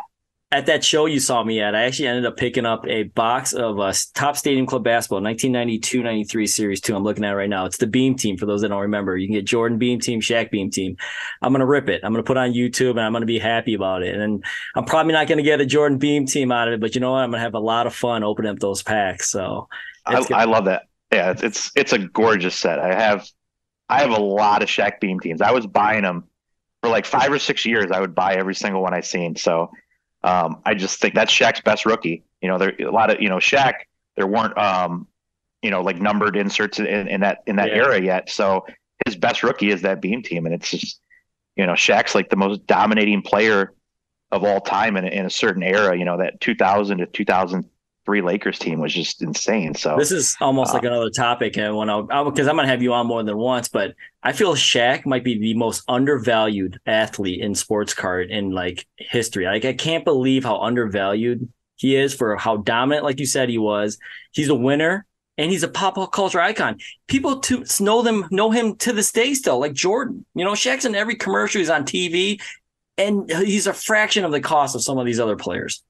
at 0.54 0.68
that 0.68 0.84
show 0.84 1.08
you 1.08 1.20
saw 1.20 1.44
me 1.44 1.60
at, 1.62 1.74
I 1.74 1.84
actually 1.84 2.08
ended 2.08 2.28
up 2.28 2.38
picking 2.38 2.66
up 2.66 2.86
a 2.88 3.04
box 3.04 3.54
of 3.54 3.80
uh, 3.80 3.92
Topps 4.14 4.38
Stadium 4.38 4.68
Club 4.68 4.84
Basketball 4.84 5.22
1992-93 5.22 6.48
Series 6.48 6.80
2. 6.80 6.96
I'm 6.96 7.04
looking 7.04 7.24
at 7.24 7.32
it 7.32 7.36
right 7.36 7.50
now. 7.50 7.66
It's 7.66 7.78
the 7.78 7.88
Beam 7.88 8.16
Team 8.16 8.38
for 8.38 8.46
those 8.46 8.62
that 8.62 8.68
don't 8.68 8.82
remember. 8.82 9.18
You 9.18 9.28
can 9.28 9.34
get 9.34 9.46
Jordan 9.46 9.80
Beam 9.80 10.00
Team, 10.00 10.22
Shaq 10.22 10.52
Beam 10.52 10.70
Team. 10.70 10.96
I'm 11.42 11.52
going 11.52 11.62
to 11.62 11.66
rip 11.66 11.90
it. 11.90 12.02
I'm 12.04 12.14
going 12.14 12.24
to 12.24 12.28
put 12.28 12.38
it 12.38 12.42
on 12.42 12.54
YouTube 12.54 12.92
and 12.92 13.02
I'm 13.02 13.12
going 13.14 13.22
to 13.22 13.28
be 13.28 13.40
happy 13.40 13.74
about 13.74 14.04
it. 14.04 14.14
And 14.14 14.46
I'm 14.76 14.86
probably 14.86 15.14
not 15.14 15.28
going 15.28 15.40
to 15.40 15.44
get 15.44 15.60
a 15.60 15.66
Jordan 15.66 15.98
Beam 15.98 16.28
Team 16.28 16.52
out 16.52 16.68
of 16.68 16.76
it, 16.76 16.80
but 16.80 16.94
you 16.94 17.02
know 17.02 17.14
what? 17.14 17.24
I'm 17.24 17.32
going 17.32 17.40
to 17.40 17.44
have 17.44 17.56
a 17.56 17.60
lot 17.60 17.88
of 17.88 17.96
fun 17.96 18.24
opening 18.24 18.52
up 18.52 18.60
those 18.60 18.84
packs. 18.84 19.32
So 19.32 19.68
I, 20.06 20.24
I 20.34 20.44
love 20.46 20.66
that. 20.66 20.84
Yeah, 21.12 21.32
it's, 21.32 21.44
it's 21.44 21.72
it's 21.76 21.94
a 21.94 22.00
gorgeous 22.00 22.56
set. 22.56 22.80
I 22.80 22.94
have 22.94 23.28
I 23.90 24.02
have 24.02 24.12
a 24.12 24.22
lot 24.22 24.64
of 24.64 24.70
Shaq 24.70 25.00
Beam 25.00 25.20
teams. 25.20 25.42
I 25.42 25.52
was 25.52 25.68
buying 25.68 26.04
them 26.04 26.26
for 26.84 26.90
like 26.90 27.06
five 27.06 27.32
or 27.32 27.40
six 27.40 27.66
years. 27.66 27.92
I 27.92 28.02
would 28.02 28.14
buy 28.14 28.36
every 28.36 28.54
single 28.54 28.82
one 28.82 28.94
I 28.94 29.00
seen. 29.00 29.38
So 29.38 29.72
um, 30.22 30.62
I 30.66 30.74
just 30.74 31.00
think 31.00 31.16
that's 31.16 31.32
Shaq's 31.34 31.62
best 31.62 31.86
rookie. 31.86 32.24
You 32.42 32.50
know, 32.50 32.58
there 32.58 32.74
a 32.82 32.92
lot 32.92 33.10
of 33.10 33.22
you 33.22 33.30
know 33.30 33.38
Shaq. 33.38 33.74
There 34.18 34.28
weren't 34.28 34.58
um, 34.58 35.08
you 35.62 35.72
know 35.72 35.82
like 35.82 36.02
numbered 36.02 36.36
inserts 36.36 36.80
in, 36.80 36.86
in 37.08 37.22
that 37.22 37.42
in 37.48 37.56
that 37.56 37.70
Yeah. 37.70 37.76
era 37.78 38.02
yet. 38.02 38.30
So 38.30 38.66
his 39.06 39.16
best 39.16 39.44
rookie 39.44 39.72
is 39.72 39.82
that 39.84 40.02
Beam 40.02 40.22
team, 40.22 40.46
and 40.46 40.54
it's 40.54 40.70
just 40.72 41.00
you 41.56 41.66
know 41.66 41.72
Shaq's 41.74 42.16
like 42.16 42.30
the 42.30 42.36
most 42.36 42.68
dominating 42.68 43.22
player 43.22 43.72
of 44.34 44.44
all 44.44 44.60
time 44.60 44.98
in, 44.98 45.06
a- 45.06 45.10
in 45.10 45.26
a 45.26 45.30
certain 45.30 45.64
era. 45.64 45.98
You 45.98 46.04
know 46.04 46.18
that 46.18 46.42
2000 46.42 46.98
to 46.98 47.06
2003 48.06 48.22
Lakers 48.22 48.60
team 48.60 48.80
was 48.80 48.94
just 48.94 49.22
insane. 49.22 49.74
So 49.76 49.96
This 49.98 50.12
is 50.12 50.36
almost 50.42 50.72
Uh, 50.72 50.76
like 50.76 50.84
another 50.84 51.10
topic, 51.10 51.58
and 51.58 51.76
when 51.76 51.90
I 51.90 52.24
because 52.24 52.48
I'm 52.48 52.56
gonna 52.56 52.68
have 52.68 52.82
you 52.82 52.94
on 52.94 53.08
more 53.08 53.24
than 53.24 53.38
once, 53.38 53.68
but 53.70 53.94
I 54.22 54.34
feel 54.34 54.56
Shaq 54.56 55.06
might 55.06 55.24
be 55.24 55.38
the 55.38 55.54
most 55.54 55.84
undervalued 55.88 56.80
athlete 56.86 57.42
in 57.42 57.56
sports 57.56 57.94
card 57.94 58.30
in 58.30 58.52
like 58.52 58.86
history. 58.98 59.46
Like 59.46 59.66
I 59.66 59.74
can't 59.74 60.06
believe 60.06 60.44
how 60.44 60.60
undervalued 60.62 61.48
he 61.76 61.96
is 61.96 62.14
for 62.14 62.36
how 62.36 62.58
dominant, 62.58 63.04
like 63.04 63.20
you 63.20 63.26
said, 63.26 63.50
he 63.50 63.58
was. 63.58 63.98
He's 64.32 64.50
a 64.50 64.56
winner 64.56 65.06
and 65.38 65.50
he's 65.50 65.64
a 65.64 65.68
pop 65.68 66.12
culture 66.12 66.40
icon. 66.40 66.78
People 67.08 67.40
to 67.42 67.66
know 67.80 68.02
them 68.02 68.28
know 68.32 68.52
him 68.52 68.76
to 68.78 68.94
this 68.94 69.12
day 69.12 69.34
still, 69.34 69.60
like 69.60 69.74
Jordan. 69.74 70.26
You 70.36 70.46
know, 70.46 70.52
Shaq's 70.54 70.86
in 70.86 70.96
every 70.96 71.16
commercial. 71.16 71.60
He's 71.60 71.70
on 71.70 71.84
TV, 71.86 72.40
and 72.98 73.30
he's 73.32 73.68
a 73.68 73.74
fraction 73.74 74.26
of 74.26 74.32
the 74.32 74.42
cost 74.42 74.76
of 74.76 74.84
some 74.84 74.98
of 74.98 75.06
these 75.06 75.20
other 75.20 75.36
players. 75.36 75.84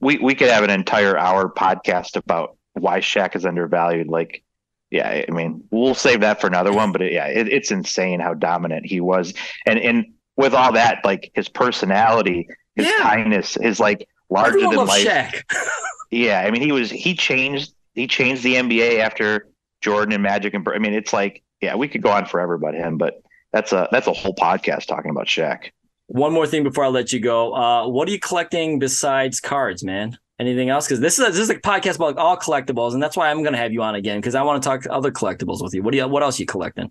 We 0.00 0.18
we 0.18 0.34
could 0.34 0.48
have 0.50 0.64
an 0.64 0.70
entire 0.70 1.16
hour 1.18 1.48
podcast 1.52 2.16
about 2.16 2.56
why 2.74 3.00
Shaq 3.00 3.36
is 3.36 3.44
undervalued. 3.44 4.08
Like, 4.08 4.42
yeah, 4.90 5.24
I 5.28 5.30
mean, 5.30 5.64
we'll 5.70 5.94
save 5.94 6.20
that 6.20 6.40
for 6.40 6.46
another 6.46 6.72
one. 6.72 6.92
But 6.92 7.02
it, 7.02 7.12
yeah, 7.12 7.26
it, 7.26 7.48
it's 7.48 7.70
insane 7.70 8.20
how 8.20 8.34
dominant 8.34 8.86
he 8.86 9.00
was, 9.00 9.34
and 9.66 9.78
and 9.78 10.06
with 10.36 10.54
all 10.54 10.72
that, 10.72 11.04
like 11.04 11.30
his 11.34 11.48
personality, 11.48 12.48
his 12.74 12.86
Yeah. 12.86 12.98
kindness, 13.02 13.54
his 13.60 13.78
like 13.80 14.08
larger 14.30 14.56
Everyone 14.56 14.76
than 14.76 14.86
life. 14.86 15.06
Shaq. 15.06 15.42
Yeah, 16.10 16.42
I 16.46 16.50
mean, 16.50 16.60
he 16.60 16.72
was 16.72 16.90
he 16.90 17.14
changed 17.14 17.72
he 17.94 18.06
changed 18.06 18.42
the 18.42 18.56
NBA 18.56 18.98
after 18.98 19.48
Jordan 19.80 20.12
and 20.12 20.22
Magic 20.22 20.52
and 20.52 20.66
I 20.68 20.78
mean, 20.78 20.92
it's 20.92 21.14
like 21.14 21.42
yeah, 21.62 21.74
we 21.74 21.88
could 21.88 22.02
go 22.02 22.10
on 22.10 22.26
forever 22.26 22.52
about 22.52 22.74
him, 22.74 22.98
but 22.98 23.22
that's 23.50 23.72
a 23.72 23.88
that's 23.90 24.08
a 24.08 24.12
whole 24.12 24.34
podcast 24.34 24.84
talking 24.86 25.10
about 25.10 25.26
Shaq. 25.26 25.70
One 26.06 26.32
more 26.32 26.46
thing 26.46 26.62
before 26.62 26.84
I 26.84 26.88
let 26.88 27.12
you 27.12 27.20
go. 27.20 27.54
Uh, 27.54 27.88
what 27.88 28.08
are 28.08 28.10
you 28.10 28.18
collecting 28.18 28.78
besides 28.78 29.40
cards, 29.40 29.82
man? 29.82 30.18
Anything 30.38 30.70
else? 30.70 30.86
Because 30.86 31.00
this 31.00 31.18
is 31.18 31.28
a, 31.28 31.30
this 31.30 31.40
is 31.40 31.50
a 31.50 31.54
podcast 31.54 31.96
about 31.96 32.18
all 32.18 32.36
collectibles, 32.36 32.94
and 32.94 33.02
that's 33.02 33.16
why 33.16 33.30
I'm 33.30 33.42
going 33.42 33.52
to 33.52 33.58
have 33.58 33.72
you 33.72 33.82
on 33.82 33.94
again 33.94 34.20
because 34.20 34.34
I 34.34 34.42
want 34.42 34.62
to 34.62 34.68
talk 34.68 34.84
other 34.90 35.12
collectibles 35.12 35.62
with 35.62 35.72
you. 35.74 35.82
What 35.82 35.92
do 35.92 35.98
you? 35.98 36.08
What 36.08 36.22
else 36.22 36.40
you 36.40 36.46
collecting? 36.46 36.90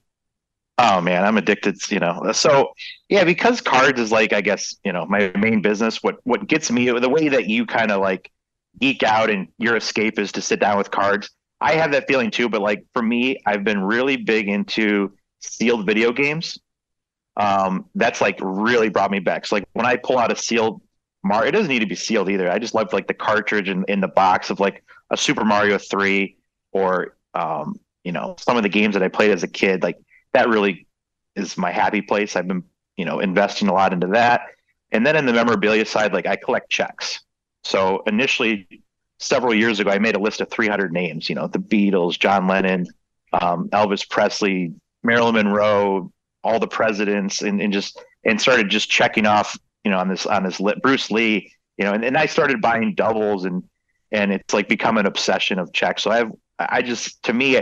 Oh 0.77 1.01
man, 1.01 1.25
I'm 1.25 1.37
addicted. 1.37 1.77
You 1.91 1.99
know, 1.99 2.31
so 2.31 2.71
yeah, 3.09 3.23
because 3.23 3.61
cards 3.61 3.99
is 3.99 4.11
like 4.11 4.33
I 4.33 4.41
guess 4.41 4.75
you 4.83 4.93
know 4.93 5.05
my 5.05 5.31
main 5.37 5.61
business. 5.61 6.01
What 6.01 6.17
what 6.23 6.47
gets 6.47 6.71
me 6.71 6.89
the 6.89 7.09
way 7.09 7.27
that 7.27 7.47
you 7.47 7.65
kind 7.65 7.91
of 7.91 7.99
like 7.99 8.31
geek 8.79 9.03
out 9.03 9.29
and 9.29 9.47
your 9.57 9.75
escape 9.75 10.17
is 10.17 10.31
to 10.33 10.41
sit 10.41 10.59
down 10.59 10.77
with 10.77 10.91
cards. 10.91 11.29
I 11.59 11.73
have 11.73 11.91
that 11.91 12.07
feeling 12.07 12.31
too, 12.31 12.49
but 12.49 12.61
like 12.61 12.85
for 12.93 13.03
me, 13.03 13.37
I've 13.45 13.63
been 13.63 13.83
really 13.83 14.17
big 14.17 14.47
into 14.47 15.13
sealed 15.39 15.85
video 15.85 16.11
games. 16.11 16.57
Um, 17.37 17.85
that's 17.95 18.21
like 18.21 18.37
really 18.41 18.89
brought 18.89 19.11
me 19.11 19.19
back. 19.19 19.45
So 19.45 19.55
like 19.55 19.65
when 19.73 19.85
I 19.85 19.95
pull 19.95 20.17
out 20.17 20.31
a 20.31 20.35
sealed 20.35 20.81
Mar, 21.23 21.45
it 21.45 21.51
doesn't 21.51 21.67
need 21.67 21.79
to 21.79 21.85
be 21.85 21.95
sealed 21.95 22.29
either. 22.29 22.51
I 22.51 22.57
just 22.57 22.73
love 22.73 22.91
like 22.93 23.07
the 23.07 23.13
cartridge 23.13 23.69
in, 23.69 23.85
in 23.87 24.01
the 24.01 24.07
box 24.07 24.49
of 24.49 24.59
like 24.59 24.83
a 25.11 25.17
Super 25.17 25.45
Mario 25.45 25.77
three 25.77 26.37
or 26.71 27.15
um, 27.33 27.79
you 28.03 28.11
know 28.11 28.35
some 28.39 28.57
of 28.57 28.63
the 28.63 28.69
games 28.69 28.95
that 28.95 29.03
I 29.03 29.07
played 29.07 29.31
as 29.31 29.43
a 29.43 29.47
kid. 29.47 29.83
Like 29.83 29.97
that 30.33 30.49
really 30.49 30.87
is 31.35 31.57
my 31.57 31.71
happy 31.71 32.01
place. 32.01 32.35
I've 32.35 32.47
been, 32.47 32.63
you 32.97 33.05
know, 33.05 33.19
investing 33.19 33.67
a 33.67 33.73
lot 33.73 33.93
into 33.93 34.07
that. 34.07 34.41
And 34.91 35.05
then 35.05 35.15
in 35.15 35.25
the 35.25 35.33
memorabilia 35.33 35.85
side, 35.85 36.13
like 36.13 36.25
I 36.25 36.35
collect 36.35 36.69
checks. 36.69 37.21
So 37.63 38.03
initially, 38.07 38.67
several 39.19 39.53
years 39.53 39.79
ago, 39.79 39.91
I 39.91 39.99
made 39.99 40.15
a 40.15 40.19
list 40.19 40.41
of 40.41 40.49
300 40.49 40.91
names. 40.91 41.29
You 41.29 41.35
know, 41.35 41.47
the 41.47 41.59
Beatles, 41.59 42.19
John 42.19 42.47
Lennon, 42.47 42.87
um, 43.31 43.69
Elvis 43.69 44.09
Presley, 44.09 44.73
Marilyn 45.03 45.35
Monroe, 45.35 46.11
all 46.43 46.59
the 46.59 46.67
presidents, 46.67 47.41
and, 47.41 47.61
and 47.61 47.71
just 47.73 47.99
and 48.25 48.39
started 48.39 48.69
just 48.69 48.89
checking 48.89 49.25
off. 49.25 49.57
You 49.83 49.91
know, 49.91 49.97
on 49.97 50.09
this 50.09 50.25
on 50.25 50.43
this 50.43 50.59
lit 50.59 50.81
Bruce 50.81 51.09
Lee. 51.09 51.51
You 51.77 51.85
know, 51.85 51.93
and, 51.93 52.03
and 52.05 52.17
I 52.17 52.27
started 52.27 52.61
buying 52.61 52.93
doubles, 52.93 53.45
and 53.45 53.63
and 54.11 54.31
it's 54.31 54.53
like 54.53 54.67
become 54.67 54.97
an 54.97 55.05
obsession 55.05 55.57
of 55.57 55.73
checks. 55.73 56.03
So 56.03 56.11
I 56.11 56.17
have, 56.17 56.31
I 56.59 56.81
just 56.81 57.23
to 57.23 57.33
me, 57.33 57.61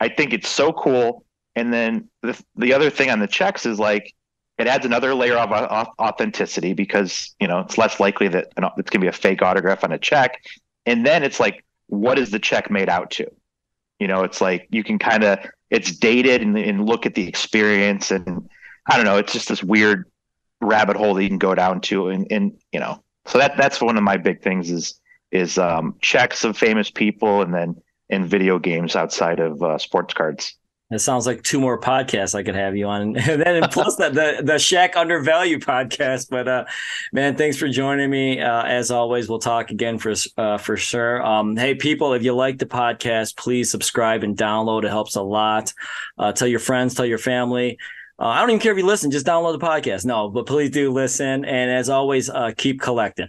I 0.00 0.08
think 0.08 0.32
it's 0.32 0.48
so 0.48 0.72
cool. 0.72 1.24
And 1.54 1.72
then 1.72 2.08
the 2.22 2.40
the 2.56 2.72
other 2.72 2.90
thing 2.90 3.10
on 3.10 3.20
the 3.20 3.26
checks 3.26 3.66
is 3.66 3.78
like 3.78 4.12
it 4.58 4.66
adds 4.66 4.86
another 4.86 5.14
layer 5.14 5.36
of 5.36 5.52
uh, 5.52 5.86
authenticity 6.00 6.72
because 6.72 7.34
you 7.40 7.48
know 7.48 7.60
it's 7.60 7.78
less 7.78 8.00
likely 8.00 8.28
that 8.28 8.48
it's 8.78 8.90
going 8.90 9.00
to 9.00 9.00
be 9.00 9.06
a 9.06 9.12
fake 9.12 9.42
autograph 9.42 9.84
on 9.84 9.92
a 9.92 9.98
check. 9.98 10.42
And 10.86 11.06
then 11.06 11.22
it's 11.22 11.38
like, 11.38 11.64
what 11.86 12.18
is 12.18 12.30
the 12.30 12.38
check 12.38 12.70
made 12.70 12.88
out 12.88 13.10
to? 13.12 13.30
You 13.98 14.08
know, 14.08 14.24
it's 14.24 14.40
like 14.40 14.66
you 14.70 14.82
can 14.82 14.98
kind 14.98 15.22
of 15.24 15.38
it's 15.72 15.90
dated 15.90 16.42
and, 16.42 16.56
and 16.56 16.86
look 16.86 17.06
at 17.06 17.14
the 17.14 17.26
experience, 17.26 18.10
and 18.10 18.48
I 18.88 18.96
don't 18.96 19.06
know, 19.06 19.16
it's 19.16 19.32
just 19.32 19.48
this 19.48 19.62
weird 19.62 20.04
rabbit 20.60 20.96
hole 20.96 21.14
that 21.14 21.22
you 21.22 21.28
can 21.30 21.38
go 21.38 21.54
down 21.54 21.80
to, 21.82 22.08
and 22.08 22.26
and 22.30 22.52
you 22.72 22.78
know, 22.78 23.02
so 23.26 23.38
that 23.38 23.56
that's 23.56 23.80
one 23.80 23.96
of 23.96 24.02
my 24.02 24.18
big 24.18 24.42
things 24.42 24.70
is 24.70 25.00
is 25.32 25.56
um, 25.56 25.96
checks 26.02 26.44
of 26.44 26.58
famous 26.58 26.90
people, 26.90 27.40
and 27.40 27.54
then 27.54 27.74
in 28.10 28.26
video 28.26 28.58
games 28.58 28.94
outside 28.94 29.40
of 29.40 29.62
uh, 29.62 29.78
sports 29.78 30.12
cards. 30.12 30.54
It 30.92 31.00
sounds 31.00 31.26
like 31.26 31.42
two 31.42 31.60
more 31.60 31.80
podcasts 31.80 32.34
I 32.34 32.42
could 32.42 32.54
have 32.54 32.76
you 32.76 32.86
on, 32.86 33.16
and 33.16 33.42
then 33.42 33.62
plus 33.70 33.96
the 33.96 34.10
the 34.10 34.42
the 34.42 34.54
Shaq 34.54 34.96
Undervalue 34.96 35.58
podcast. 35.58 36.28
But 36.30 36.48
uh, 36.48 36.64
man, 37.12 37.36
thanks 37.36 37.56
for 37.56 37.68
joining 37.68 38.10
me. 38.10 38.40
Uh, 38.40 38.62
as 38.64 38.90
always, 38.90 39.28
we'll 39.28 39.38
talk 39.38 39.70
again 39.70 39.98
for 39.98 40.14
uh, 40.36 40.58
for 40.58 40.76
sure. 40.76 41.24
Um, 41.24 41.56
hey, 41.56 41.74
people, 41.74 42.12
if 42.12 42.22
you 42.22 42.34
like 42.34 42.58
the 42.58 42.66
podcast, 42.66 43.36
please 43.36 43.70
subscribe 43.70 44.22
and 44.22 44.36
download. 44.36 44.84
It 44.84 44.90
helps 44.90 45.16
a 45.16 45.22
lot. 45.22 45.72
Uh, 46.18 46.32
tell 46.32 46.48
your 46.48 46.60
friends, 46.60 46.94
tell 46.94 47.06
your 47.06 47.18
family. 47.18 47.78
Uh, 48.18 48.26
I 48.26 48.40
don't 48.40 48.50
even 48.50 48.60
care 48.60 48.72
if 48.72 48.78
you 48.78 48.86
listen; 48.86 49.10
just 49.10 49.26
download 49.26 49.58
the 49.58 49.66
podcast. 49.66 50.04
No, 50.04 50.28
but 50.28 50.46
please 50.46 50.70
do 50.70 50.92
listen. 50.92 51.44
And 51.44 51.70
as 51.70 51.88
always, 51.88 52.28
uh, 52.28 52.52
keep 52.56 52.80
collecting. 52.80 53.28